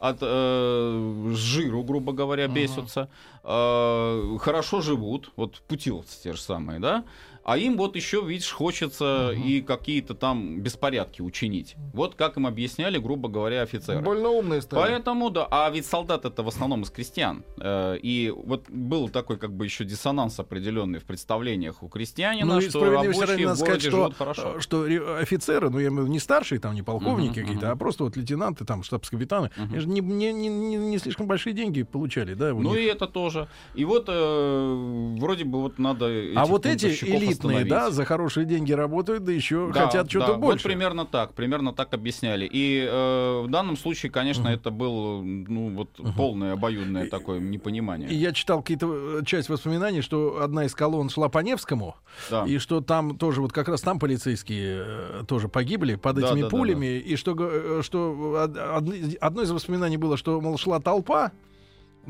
[0.00, 3.10] от э, жиру, грубо говоря, бесятся,
[3.44, 7.04] э, хорошо живут, вот путиловцы те же самые, да,
[7.44, 11.74] а им вот еще, видишь, хочется и какие-то там беспорядки учинить.
[11.94, 14.00] Вот как им объясняли, грубо говоря, офицеры.
[14.00, 14.80] Больно умные стали.
[14.80, 17.44] Поэтому, да, а ведь солдат это в основном из крестьян.
[17.60, 22.60] Э, И вот был такой как бы еще диссонанс определенный в представлениях у крестьянина, Ну
[22.60, 24.54] что справедливости ради рабочие в надо сказать, что, хорошо.
[24.56, 27.72] э, что офицеры, ну я имею не старшие, там не полковники Мгм, какие-то, мгм.
[27.72, 29.70] а просто вот лейтенанты, там штабс-капитаны, Мгм.
[29.70, 32.52] они же не, не- не- не- слишком большие деньги получали, да?
[32.52, 32.78] Ну них.
[32.78, 33.48] и это тоже.
[33.74, 38.46] И вот э, вроде бы вот надо А вот эти бунтовщиков элитные да, за хорошие
[38.46, 40.62] деньги работают, да еще Да, хотят что-то да, больше.
[40.64, 42.48] Вот примерно так, примерно так объясняли.
[42.50, 48.08] И э, в данном случае, конечно, это было ну вот полное обоюдное такое непонимание.
[48.08, 51.96] И я читал какие-то э, часть воспоминаний, что одна из колонн шла по Невскому,
[52.30, 52.44] Да.
[52.46, 56.42] и что там тоже вот как раз там полицейские э, тоже погибли под Да, этими
[56.42, 58.12] да, да, пулями, и что э, что
[58.44, 61.32] од- одно из воспоминаний было, что мол шла толпа.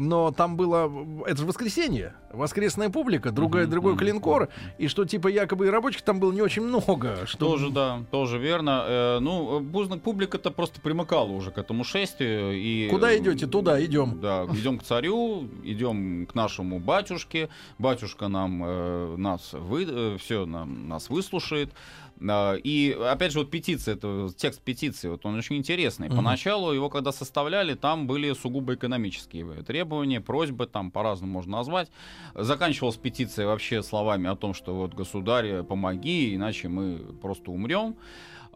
[0.01, 0.91] Но там было,
[1.27, 4.49] это же воскресенье, воскресная публика, другой, Мгм, другой мгм, клинкор,
[4.79, 7.27] и что типа якобы и рабочих там было не очень много.
[7.27, 7.51] Что...
[7.51, 8.85] Тоже, да, тоже верно.
[8.87, 9.63] Э, ну,
[10.03, 12.59] публика-то просто примыкала уже к этому шествию.
[12.59, 13.47] И, Куда э, идете?
[13.47, 14.21] Туда идем.
[14.23, 17.51] Да, идем к царю, идем к нашему батюшке.
[17.79, 21.75] Батюшка нам э, нас вы, все нам, нас выслушает.
[22.23, 26.09] И опять же, вот петиция, это текст петиции, вот он очень интересный.
[26.09, 26.19] Мгм.
[26.19, 31.91] Поначалу его, когда составляли, там были сугубо экономические требования, просьбы, там по-разному можно назвать.
[32.35, 37.97] Заканчивалась петиция вообще словами о том, что вот государь, помоги, иначе мы просто умрем.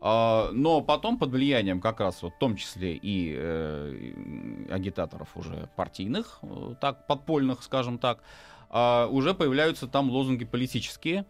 [0.07, 5.71] А, Но потом под влиянием как раз вот в том числе и э, агитаторов уже
[5.77, 8.23] партийных, э, так подпольных, скажем так,
[8.69, 11.25] а, уже появляются там лозунги политические.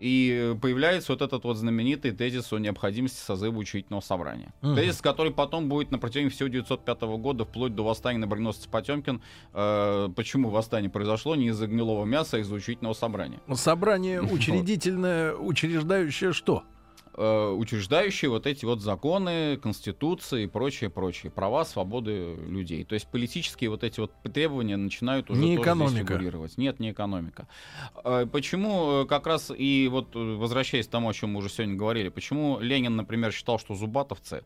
[0.00, 4.54] И появляется вот этот вот знаменитый тезис о необходимости созыва учредительного собрания.
[4.62, 4.74] Мгм.
[4.74, 9.20] Тезис, который потом будет на протяжении всего 905 года, вплоть до восстания на броненосце Потемкин.
[9.52, 13.40] Э, почему восстание произошло не из-за гнилого мяса, а из-за учредительного собрания.
[13.52, 16.64] Собрание учредительное, учреждающее что?
[17.14, 22.84] Э, учреждающие вот эти вот законы, конституции и прочее, прочее, права, свободы людей.
[22.84, 26.14] То есть политические вот эти вот требования начинают уже Не тоже экономика.
[26.14, 26.56] фигурировать.
[26.56, 27.48] Нет, не экономика.
[28.04, 31.74] Э, Почему э, как раз и вот возвращаясь к тому, о чем мы уже сегодня
[31.74, 34.44] говорили, почему Ленин, например, считал, что зубатовцы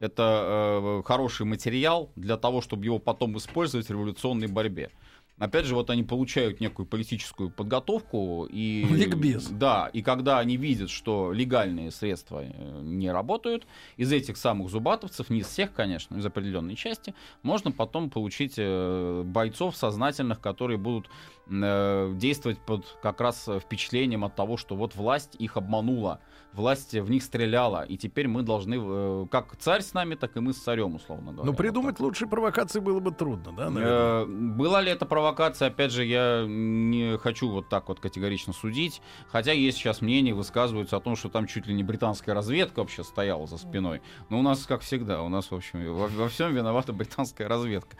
[0.00, 4.90] это э, хороший материал для того, чтобы его потом использовать в революционной борьбе.
[5.38, 9.48] Опять же, вот они получают некую политическую подготовку и Ликбез.
[9.48, 13.66] да, и когда они видят, что легальные средства э, не работают,
[13.98, 19.22] из этих самых зубатовцев, не из всех, конечно, из определенной части, можно потом получить э,
[19.26, 21.10] бойцов сознательных, которые будут
[21.48, 26.20] действовать под как раз э, впечатлением от того, что вот власть их обманула,
[26.52, 30.40] власть в них стреляла, и теперь мы должны, э, как царь с нами, так и
[30.40, 31.44] мы с царем, условно говоря.
[31.44, 32.00] Ну, Вот придумать так.
[32.00, 34.24] лучшей провокации было бы трудно, да, наверное?
[34.24, 35.68] Э, Была ли это провокация?
[35.68, 39.00] Опять же, я не хочу вот так вот категорично судить.
[39.28, 43.04] Хотя есть сейчас мнения, высказываются о том, что там чуть ли не британская разведка вообще
[43.04, 44.02] стояла за спиной.
[44.30, 47.96] Но у нас, как всегда, у нас, в общем, во, во всем виновата британская разведка.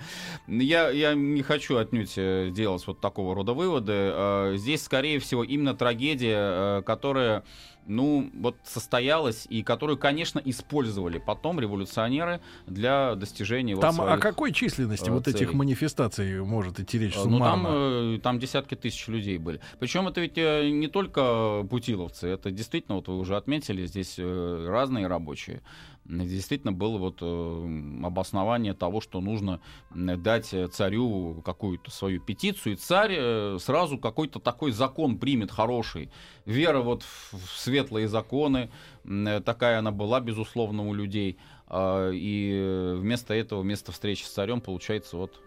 [0.48, 3.92] Я, я не хочу отнюдь э, делать вот такого рода выводы.
[3.94, 7.44] Э, Здесь, скорее всего, именно трагедия, э, которая
[7.88, 14.20] ну, вот состоялась и которую, конечно, использовали потом революционеры для достижения вот Там о своих-
[14.20, 18.74] какой численности э, вот этих манифестаций может идти речь Э, Ну, там, э, там десятки
[18.74, 19.60] тысяч людей были.
[19.78, 25.62] Причем это ведь не только путиловцы, это действительно, вот вы уже отметили, здесь разные рабочие.
[26.08, 32.76] Действительно было вот э, обоснование того, что нужно дать э, царю какую-то свою петицию, и
[32.76, 36.10] царь э, сразу какой-то такой закон примет хороший.
[36.44, 38.70] Вера вот в светлые законы,
[39.04, 41.38] э, такая она была, безусловно, у людей.
[41.68, 45.40] А, И вместо этого, вместо встречи с царем, получается вот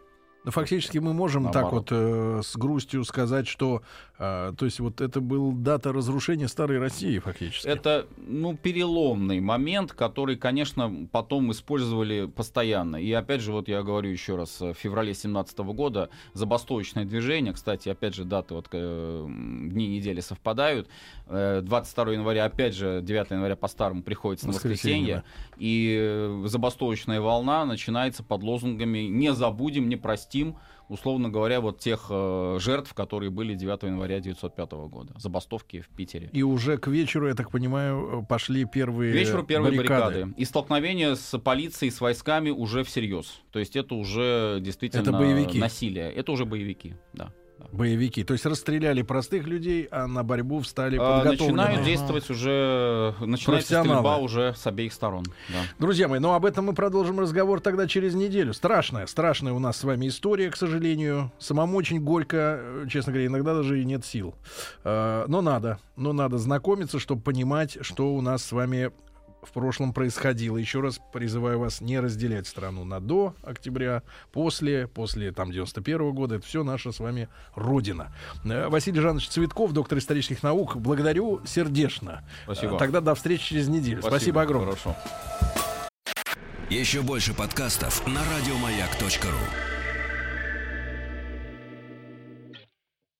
[0.49, 1.91] Ну, фактически мы можем так Наоборот.
[1.91, 3.83] вот э, с грустью сказать, что,
[4.17, 7.67] э, то есть вот это был дата разрушения старой России фактически.
[7.67, 12.95] Это, ну, переломный момент, который, конечно, потом использовали постоянно.
[12.95, 17.89] И опять же, вот я говорю еще раз, в феврале 17 года забастовочное движение, кстати,
[17.89, 20.87] опять же, даты, вот э, дни недели совпадают.
[21.27, 25.23] Э, 22 января, опять же, 9 января по-старому приходится на Воскресенье, воскресенье.
[25.57, 30.38] И э, забастовочная волна начинается под лозунгами «Не забудем, не простим»,
[30.87, 35.13] условно говоря, вот тех э, жертв, которые были 9 января 1905 года.
[35.17, 36.29] Забастовки в Питере.
[36.33, 40.03] И уже к вечеру, я так понимаю, пошли первые К вечеру первые баррикады.
[40.05, 40.33] баррикады.
[40.41, 43.41] И столкновение с полицией, с войсками уже всерьез.
[43.51, 45.59] То есть это уже действительно Это боевики.
[45.59, 46.11] насилие.
[46.11, 47.31] Это уже боевики, да.
[47.71, 48.23] Боевики.
[48.23, 51.51] То есть расстреляли простых людей, а на борьбу встали А, подготовленные.
[51.67, 55.25] начинают действовать уже, начинается стрельба уже с обеих сторон.
[55.49, 55.55] Да.
[55.77, 58.53] Друзья мои, ну об этом мы продолжим разговор тогда через неделю.
[58.53, 61.31] Страшная, страшная у нас с вами история, к сожалению.
[61.37, 64.35] Самому очень горько, честно говоря, иногда даже и нет сил.
[64.83, 68.91] Э, Но надо, но надо знакомиться, чтобы понимать, что у нас с вами
[69.41, 70.57] в прошлом происходило.
[70.57, 76.35] Еще раз призываю вас не разделять страну на до октября, после, после там 91 года.
[76.35, 78.13] Это все наша с вами родина.
[78.45, 82.23] Э, Василий Жанович Цветков, доктор исторических наук, благодарю сердечно.
[82.43, 82.75] Спасибо.
[82.75, 84.01] Э, Тогда до встречи через неделю.
[84.01, 84.71] Спасибо, огромное.
[84.71, 84.95] Хорошо.
[86.69, 89.78] Еще больше подкастов на радиомаяк.ру.